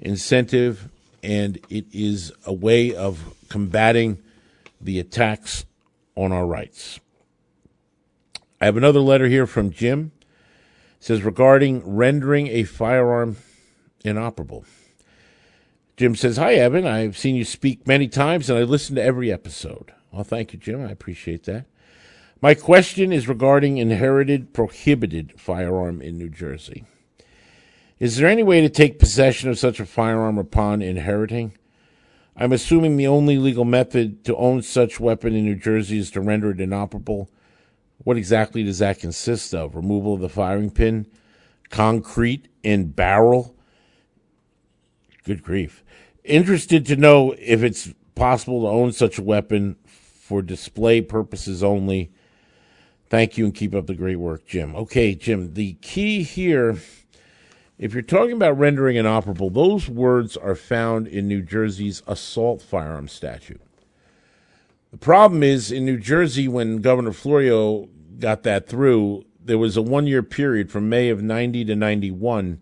incentive, 0.00 0.88
and 1.22 1.58
it 1.70 1.86
is 1.92 2.32
a 2.44 2.52
way 2.52 2.94
of 2.94 3.34
combating 3.48 4.22
the 4.80 4.98
attacks 4.98 5.64
on 6.16 6.32
our 6.32 6.46
rights. 6.46 7.00
I 8.60 8.66
have 8.66 8.76
another 8.76 9.00
letter 9.00 9.28
here 9.28 9.46
from 9.46 9.70
Jim. 9.70 10.12
It 10.98 11.04
says 11.04 11.22
regarding 11.22 11.82
rendering 11.84 12.48
a 12.48 12.64
firearm 12.64 13.36
inoperable. 14.04 14.64
Jim 15.96 16.16
says, 16.16 16.36
Hi, 16.38 16.54
Evan. 16.54 16.86
I've 16.86 17.16
seen 17.16 17.36
you 17.36 17.44
speak 17.44 17.86
many 17.86 18.08
times 18.08 18.50
and 18.50 18.58
I 18.58 18.62
listen 18.62 18.96
to 18.96 19.02
every 19.02 19.32
episode. 19.32 19.92
Well, 20.10 20.24
thank 20.24 20.52
you, 20.52 20.58
Jim. 20.58 20.84
I 20.84 20.90
appreciate 20.90 21.44
that. 21.44 21.66
My 22.40 22.54
question 22.54 23.12
is 23.12 23.28
regarding 23.28 23.78
inherited 23.78 24.52
prohibited 24.52 25.40
firearm 25.40 26.02
in 26.02 26.18
New 26.18 26.28
Jersey. 26.28 26.84
Is 28.00 28.16
there 28.16 28.28
any 28.28 28.42
way 28.42 28.60
to 28.60 28.68
take 28.68 28.98
possession 28.98 29.48
of 29.50 29.58
such 29.58 29.78
a 29.78 29.86
firearm 29.86 30.36
upon 30.36 30.82
inheriting? 30.82 31.56
I'm 32.36 32.52
assuming 32.52 32.96
the 32.96 33.06
only 33.06 33.38
legal 33.38 33.64
method 33.64 34.24
to 34.24 34.36
own 34.36 34.62
such 34.62 34.98
weapon 34.98 35.36
in 35.36 35.44
New 35.44 35.54
Jersey 35.54 35.98
is 35.98 36.10
to 36.10 36.20
render 36.20 36.50
it 36.50 36.60
inoperable. 36.60 37.30
What 37.98 38.16
exactly 38.16 38.64
does 38.64 38.80
that 38.80 38.98
consist 38.98 39.54
of? 39.54 39.76
Removal 39.76 40.14
of 40.14 40.20
the 40.20 40.28
firing 40.28 40.70
pin, 40.70 41.06
concrete 41.70 42.48
in 42.64 42.88
barrel. 42.90 43.54
Good 45.22 45.44
grief. 45.44 45.83
Interested 46.24 46.86
to 46.86 46.96
know 46.96 47.34
if 47.38 47.62
it's 47.62 47.92
possible 48.14 48.62
to 48.62 48.68
own 48.68 48.92
such 48.92 49.18
a 49.18 49.22
weapon 49.22 49.76
for 49.86 50.42
display 50.42 51.00
purposes 51.00 51.62
only. 51.62 52.10
Thank 53.08 53.36
you 53.36 53.44
and 53.44 53.54
keep 53.54 53.74
up 53.74 53.86
the 53.86 53.94
great 53.94 54.16
work, 54.16 54.46
Jim. 54.46 54.74
Okay, 54.74 55.14
Jim, 55.14 55.54
the 55.54 55.74
key 55.74 56.22
here 56.22 56.76
if 57.76 57.92
you're 57.92 58.02
talking 58.02 58.32
about 58.32 58.56
rendering 58.56 58.96
inoperable, 58.96 59.50
those 59.50 59.88
words 59.88 60.36
are 60.36 60.54
found 60.54 61.08
in 61.08 61.26
New 61.26 61.42
Jersey's 61.42 62.02
assault 62.06 62.62
firearm 62.62 63.08
statute. 63.08 63.60
The 64.92 64.96
problem 64.96 65.42
is 65.42 65.72
in 65.72 65.84
New 65.84 65.98
Jersey, 65.98 66.46
when 66.46 66.80
Governor 66.80 67.12
Florio 67.12 67.88
got 68.20 68.44
that 68.44 68.68
through, 68.68 69.24
there 69.44 69.58
was 69.58 69.76
a 69.76 69.82
one 69.82 70.06
year 70.06 70.22
period 70.22 70.70
from 70.70 70.88
May 70.88 71.08
of 71.08 71.20
90 71.20 71.64
to 71.64 71.74
91 71.74 72.60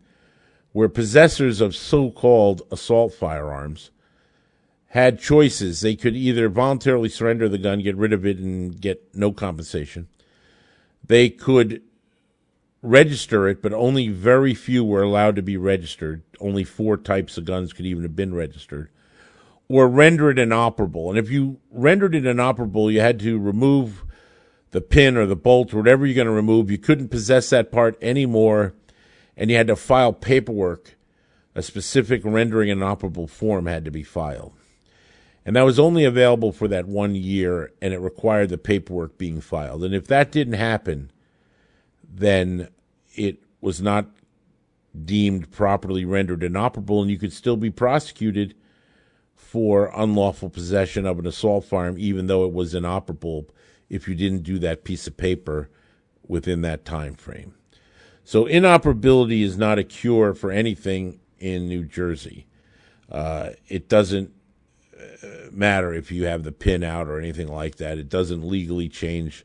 where 0.73 0.89
possessors 0.89 1.61
of 1.61 1.75
so 1.75 2.11
called 2.11 2.63
assault 2.71 3.13
firearms 3.15 3.91
had 4.89 5.19
choices. 5.19 5.81
They 5.81 5.95
could 5.97 6.17
either 6.17 6.49
voluntarily 6.49 7.09
surrender 7.09 7.49
the 7.49 7.59
gun, 7.59 7.81
get 7.81 7.97
rid 7.97 8.13
of 8.13 8.27
it, 8.27 8.39
and 8.39 8.79
get 8.79 9.15
no 9.15 9.33
compensation. 9.33 10.09
They 11.05 11.31
could 11.31 11.83
register 12.83 13.49
it, 13.49 13.63
but 13.63 13.73
only 13.73 14.09
very 14.09 14.55
few 14.55 14.85
were 14.85 15.03
allowed 15.03 15.37
to 15.37 15.43
be 15.43 15.57
registered. 15.57 16.23
Only 16.41 16.65
four 16.65 16.97
types 16.97 17.39
of 17.39 17.45
guns 17.45 17.73
could 17.73 17.87
even 17.87 18.03
have 18.03 18.17
been 18.17 18.35
registered. 18.35 18.91
Or 19.69 19.89
render 19.89 20.31
it 20.31 20.39
inoperable. 20.39 21.09
And 21.09 21.19
if 21.19 21.31
you 21.31 21.59
rendered 21.71 22.15
it 22.15 22.27
inoperable, 22.27 22.91
you 22.91 23.01
had 23.01 23.21
to 23.21 23.39
remove 23.39 24.05
the 24.73 24.81
pin 24.81 25.17
or 25.17 25.27
the 25.27 25.37
bolt 25.37 25.73
or 25.73 25.79
whatever 25.79 26.05
you're 26.05 26.15
going 26.15 26.27
to 26.27 26.33
remove. 26.33 26.71
You 26.71 26.79
couldn't 26.79 27.09
possess 27.09 27.51
that 27.51 27.73
part 27.73 27.97
anymore, 28.03 28.75
and 29.37 29.51
you 29.51 29.57
had 29.57 29.67
to 29.69 29.77
file 29.77 30.13
paperwork. 30.13 30.97
A 31.55 31.63
specific 31.63 32.23
rendering 32.25 32.71
inoperable 32.71 33.27
form 33.27 33.67
had 33.67 33.85
to 33.85 33.91
be 33.91 34.03
filed. 34.03 34.55
And 35.45 35.57
that 35.57 35.67
was 35.67 35.79
only 35.79 36.05
available 36.05 36.53
for 36.53 36.67
that 36.69 36.87
one 36.87 37.15
year, 37.15 37.73
and 37.83 37.93
it 37.93 37.99
required 37.99 38.49
the 38.49 38.59
paperwork 38.59 39.19
being 39.19 39.41
filed. 39.41 39.85
And 39.85 39.95
if 39.95 40.07
that 40.07 40.33
didn't 40.33 40.55
happen, 40.55 41.11
then 42.03 42.69
it 43.15 43.43
was 43.61 43.83
not 43.83 44.07
deemed 45.05 45.51
properly 45.51 46.05
rendered 46.05 46.43
inoperable, 46.43 47.03
and 47.03 47.11
you 47.11 47.19
could 47.19 47.33
still 47.33 47.57
be 47.57 47.71
prosecuted 47.71 48.55
for 49.35 49.91
unlawful 49.95 50.49
possession 50.49 51.05
of 51.05 51.19
an 51.19 51.27
assault 51.27 51.65
firearm, 51.65 51.97
even 51.99 52.27
though 52.29 52.45
it 52.45 52.53
was 52.53 52.75
inoperable 52.75 53.47
if 53.91 54.09
you 54.09 54.15
didn't 54.15 54.43
do 54.43 54.59
that 54.59 54.85
piece 54.85 55.07
of 55.07 55.17
paper 55.17 55.69
within 56.27 56.63
that 56.63 56.85
time 56.85 57.15
frame. 57.15 57.55
So 58.25 58.47
inoperability 58.47 59.43
is 59.43 59.57
not 59.57 59.79
a 59.79 59.85
cure 59.85 60.35
for 60.35 60.51
anything 60.51 61.21
in 61.39 61.69
New 61.69 61.85
Jersey. 61.85 62.47
Uh, 63.11 63.51
it 63.69 63.89
doesn't 63.89 64.33
uh, 64.99 65.27
matter 65.51 65.93
if 65.93 66.13
you 66.13 66.25
have 66.25 66.45
the 66.45 66.53
pin 66.53 66.83
out 66.83 67.09
or 67.09 67.19
anything 67.19 67.49
like 67.49 67.77
that. 67.77 67.99
It 67.99 68.09
doesn't 68.09 68.47
legally 68.47 68.89
change 68.89 69.45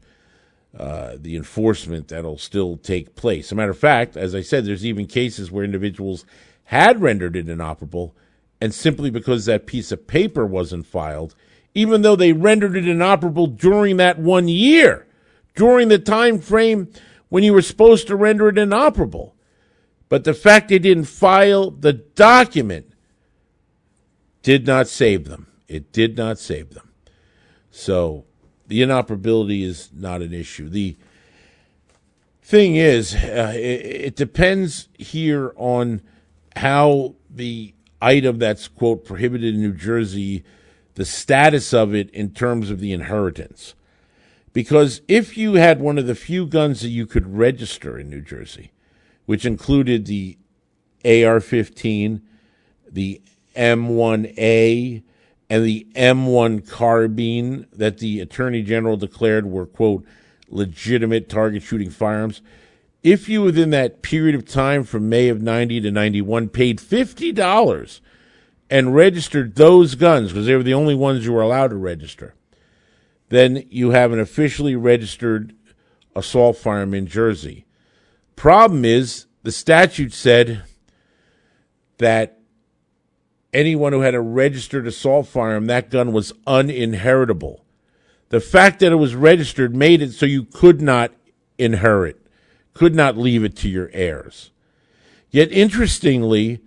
uh, 0.78 1.14
the 1.20 1.36
enforcement 1.36 2.10
that'll 2.10 2.38
still 2.38 2.78
take 2.78 3.16
place. 3.16 3.48
As 3.48 3.52
a 3.54 3.56
matter 3.56 3.72
of 3.72 3.80
fact, 3.80 4.16
as 4.16 4.36
I 4.36 4.42
said, 4.42 4.66
there's 4.66 4.86
even 4.86 5.08
cases 5.08 5.52
where 5.52 5.64
individuals 5.64 6.24
had 6.66 7.02
rendered 7.02 7.36
it 7.36 7.50
inoperable, 7.50 8.16
and 8.62 8.74
simply 8.74 9.10
because 9.10 9.46
that 9.46 9.66
piece 9.66 9.92
of 9.92 10.06
paper 10.06 10.46
wasn't 10.46 10.86
filed, 10.86 11.34
even 11.74 12.04
though 12.04 12.16
they 12.16 12.34
rendered 12.34 12.76
it 12.76 12.88
inoperable 12.88 13.48
during 13.48 13.98
that 13.98 14.20
one 14.20 14.48
year, 14.48 15.08
during 15.56 15.88
the 15.88 15.98
time 15.98 16.40
frame 16.40 16.90
when 17.30 17.44
you 17.44 17.54
were 17.54 17.62
supposed 17.62 18.08
to 18.08 18.16
render 18.16 18.50
it 18.50 18.58
inoperable. 18.58 19.36
But 20.10 20.24
the 20.24 20.34
fact 20.34 20.70
they 20.70 20.80
didn't 20.80 21.06
file 21.06 21.72
the 21.72 21.94
document 21.94 22.94
did 24.42 24.66
not 24.66 24.88
save 24.88 25.28
them. 25.28 25.48
It 25.68 25.92
did 25.92 26.16
not 26.16 26.40
save 26.40 26.74
them. 26.74 26.92
So 27.70 28.26
the 28.68 28.82
inoperability 28.82 29.64
is 29.64 29.90
not 29.94 30.22
an 30.22 30.34
issue. 30.34 30.70
The 30.70 30.96
thing 32.42 32.78
is, 32.78 33.14
uh, 33.14 33.54
it, 33.56 33.60
it, 33.60 34.16
depends 34.16 34.88
here 34.98 35.54
on 35.58 36.02
how 36.56 37.16
the 37.30 37.74
item 38.02 38.40
that's 38.40 38.70
quote 38.70 39.04
prohibited 39.04 39.56
in 39.56 39.62
New 39.62 39.74
Jersey, 39.74 40.46
the 40.96 41.04
status 41.04 41.74
of 41.74 41.94
it 41.94 42.10
in 42.12 42.32
terms 42.32 42.70
of 42.70 42.80
the 42.80 42.94
inheritance. 42.94 43.76
Because 44.58 45.02
if 45.08 45.38
you 45.38 45.54
had 45.54 45.82
one 45.82 46.00
of 46.00 46.08
the 46.08 46.16
few 46.16 46.48
guns 46.48 46.82
that 46.82 46.90
you 46.90 47.06
could 47.06 47.38
register 47.38 48.00
in 48.00 48.10
New 48.10 48.22
Jersey, 48.22 48.72
which 49.28 49.46
included 49.46 50.08
the 50.08 50.36
AR 51.06 51.40
15, 51.40 52.24
the 52.92 53.22
M1A, 53.56 55.04
and 55.48 55.64
the 55.64 55.86
M1 55.94 56.68
carbine 56.68 57.68
that 57.72 58.00
the 58.00 58.20
Attorney 58.20 58.64
General 58.64 58.98
declared 58.98 59.46
were, 59.46 59.68
quote, 59.68 60.04
legitimate 60.50 61.30
target 61.30 61.62
shooting 61.62 61.92
firearms. 61.92 62.42
If 63.04 63.30
you, 63.30 63.44
within 63.44 63.70
that 63.70 64.02
period 64.02 64.34
of 64.34 64.44
time 64.44 64.84
from 64.86 65.08
May 65.08 65.30
of 65.30 65.40
90 65.40 65.82
to 65.82 65.92
91, 65.92 66.50
paid 66.50 66.80
$50 66.80 68.00
and 68.72 68.96
registered 68.96 69.54
those 69.54 69.94
guns, 69.94 70.30
because 70.30 70.48
they 70.48 70.56
were 70.56 70.64
the 70.64 70.74
only 70.74 70.96
ones 70.96 71.28
you 71.28 71.34
were 71.34 71.44
allowed 71.44 71.68
to 71.68 71.76
register, 71.76 72.34
then 73.30 73.66
you 73.70 73.92
have 73.92 74.12
an 74.12 74.20
officially 74.20 74.76
registered 74.76 75.54
assault 76.16 76.58
firearm 76.58 76.94
in 76.94 77.08
Jersey. 77.08 77.66
Problem 78.36 78.86
is, 78.86 79.26
the 79.44 79.52
statute 79.52 80.14
said 80.14 80.64
that 81.98 82.40
anyone 83.54 83.94
who 83.94 84.02
had 84.02 84.16
a 84.16 84.22
registered 84.22 84.88
assault 84.88 85.28
firearm, 85.28 85.66
that 85.66 85.90
gun 85.90 86.12
was 86.12 86.32
uninheritable. 86.46 87.62
The 88.30 88.40
fact 88.40 88.80
that 88.80 88.92
it 88.92 88.96
was 88.96 89.16
registered 89.16 89.76
made 89.76 90.02
it 90.02 90.12
so 90.12 90.26
you 90.26 90.44
could 90.44 90.82
not 90.82 91.12
inherit, 91.58 92.22
could 92.74 92.94
not 92.94 93.18
leave 93.18 93.44
it 93.44 93.56
to 93.58 93.70
your 93.70 93.90
heirs. 93.94 94.52
Yet, 95.30 95.52
interestingly, 95.52 96.62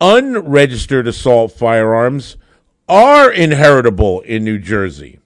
unregistered 0.00 1.06
assault 1.06 1.52
firearms 1.52 2.36
are 2.88 3.30
inheritable 3.30 4.20
in 4.22 4.44
New 4.44 4.58
Jersey. 4.58 5.19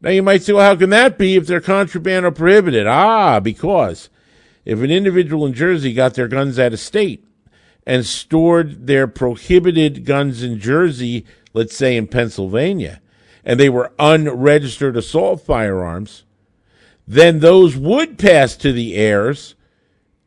Now, 0.00 0.10
you 0.10 0.22
might 0.22 0.42
say, 0.42 0.52
well, 0.52 0.64
how 0.64 0.76
can 0.76 0.90
that 0.90 1.18
be 1.18 1.36
if 1.36 1.46
they're 1.46 1.60
contraband 1.60 2.24
or 2.24 2.30
prohibited? 2.30 2.86
Ah, 2.86 3.40
because 3.40 4.08
if 4.64 4.80
an 4.80 4.90
individual 4.90 5.46
in 5.46 5.54
Jersey 5.54 5.92
got 5.92 6.14
their 6.14 6.28
guns 6.28 6.58
out 6.58 6.72
of 6.72 6.78
state 6.80 7.24
and 7.84 8.06
stored 8.06 8.86
their 8.86 9.08
prohibited 9.08 10.04
guns 10.04 10.42
in 10.42 10.60
Jersey, 10.60 11.26
let's 11.52 11.76
say 11.76 11.96
in 11.96 12.06
Pennsylvania, 12.06 13.00
and 13.44 13.58
they 13.58 13.68
were 13.68 13.92
unregistered 13.98 14.96
assault 14.96 15.40
firearms, 15.40 16.24
then 17.06 17.40
those 17.40 17.76
would 17.76 18.18
pass 18.18 18.56
to 18.56 18.72
the 18.72 18.94
heirs, 18.94 19.54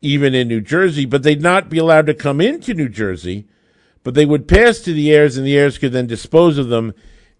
even 0.02 0.34
in 0.34 0.48
New 0.48 0.60
Jersey, 0.60 1.06
but 1.06 1.22
they'd 1.22 1.40
not 1.40 1.70
be 1.70 1.78
allowed 1.78 2.06
to 2.06 2.14
come 2.14 2.40
into 2.40 2.74
New 2.74 2.88
Jersey, 2.88 3.46
but 4.02 4.14
they 4.14 4.26
would 4.26 4.48
pass 4.48 4.80
to 4.80 4.92
the 4.92 5.14
heirs, 5.14 5.36
and 5.36 5.46
the 5.46 5.56
heirs 5.56 5.78
could 5.78 5.92
then 5.92 6.08
dispose 6.08 6.58
of 6.58 6.68
them 6.68 6.92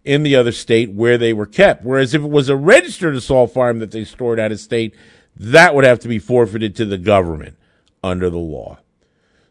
in 0.05 0.23
the 0.23 0.35
other 0.35 0.53
state 0.53 0.93
where 0.93 1.17
they 1.17 1.33
were 1.33 1.47
kept. 1.47 1.85
Whereas 1.85 2.15
if 2.15 2.23
it 2.23 2.31
was 2.31 2.49
a 2.49 2.57
registered 2.57 3.15
assault 3.15 3.53
firearm 3.53 3.79
that 3.79 3.93
they 3.93 4.05
stored 4.05 4.41
out 4.41 4.53
of 4.53 4.61
state, 4.61 4.95
that 5.37 5.75
would 5.75 5.85
have 5.85 6.01
to 6.01 6.09
be 6.09 6.19
forfeited 6.19 6.75
to 6.77 6.85
the 6.85 6.99
government 6.99 7.57
under 8.03 8.29
the 8.29 8.39
law. 8.39 8.79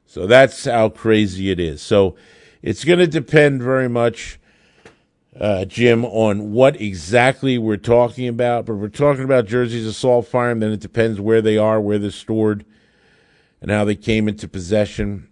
So 0.06 0.28
that's 0.28 0.66
how 0.66 0.90
crazy 0.90 1.52
it 1.52 1.60
is. 1.60 1.82
So 1.82 2.16
it's 2.62 2.84
going 2.84 3.00
to 3.00 3.08
depend 3.08 3.64
very 3.64 3.88
much, 3.88 4.40
uh, 5.40 5.64
Jim, 5.66 6.04
on 6.04 6.52
what 6.52 6.80
exactly 6.80 7.58
we're 7.58 7.78
talking 7.78 8.28
about. 8.28 8.66
But 8.66 8.76
we're 8.76 8.90
talking 8.90 9.24
about 9.24 9.46
Jersey's 9.46 9.86
assault 9.86 10.28
firearm, 10.28 10.60
then 10.60 10.74
it 10.74 10.82
depends 10.82 11.22
where 11.22 11.42
they 11.42 11.58
are, 11.58 11.80
where 11.80 11.98
they're 11.98 12.12
stored, 12.12 12.66
and 13.62 13.72
how 13.72 13.86
they 13.86 13.96
came 13.96 14.28
into 14.28 14.48
possession. 14.50 15.30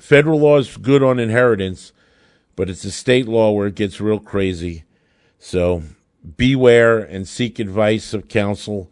Federal 0.00 0.40
law 0.40 0.58
is 0.58 0.76
good 0.76 1.02
on 1.02 1.20
inheritance, 1.20 1.92
but 2.56 2.70
it's 2.70 2.84
a 2.84 2.90
state 2.90 3.28
law 3.28 3.52
where 3.52 3.68
it 3.68 3.74
gets 3.74 4.00
real 4.00 4.18
crazy. 4.18 4.84
So 5.38 5.82
beware 6.36 6.98
and 6.98 7.28
seek 7.28 7.58
advice 7.58 8.12
of 8.14 8.28
counsel 8.28 8.90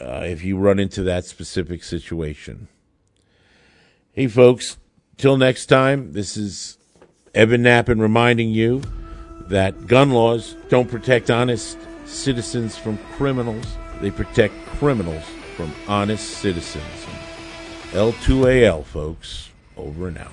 uh, 0.00 0.22
if 0.24 0.44
you 0.44 0.58
run 0.58 0.78
into 0.78 1.02
that 1.04 1.24
specific 1.24 1.84
situation. 1.84 2.68
Hey, 4.12 4.26
folks, 4.26 4.76
till 5.16 5.36
next 5.36 5.66
time, 5.66 6.12
this 6.12 6.36
is 6.36 6.76
Evan 7.34 7.62
Nappen 7.62 8.00
reminding 8.00 8.50
you 8.50 8.82
that 9.46 9.86
gun 9.86 10.10
laws 10.10 10.56
don't 10.68 10.90
protect 10.90 11.30
honest 11.30 11.78
citizens 12.04 12.76
from 12.76 12.98
criminals, 13.16 13.64
they 14.00 14.10
protect 14.10 14.54
criminals 14.66 15.24
from 15.56 15.72
honest 15.88 16.38
citizens. 16.38 16.84
L2AL, 17.92 18.84
folks, 18.84 19.50
over 19.76 20.08
and 20.08 20.18
out. 20.18 20.32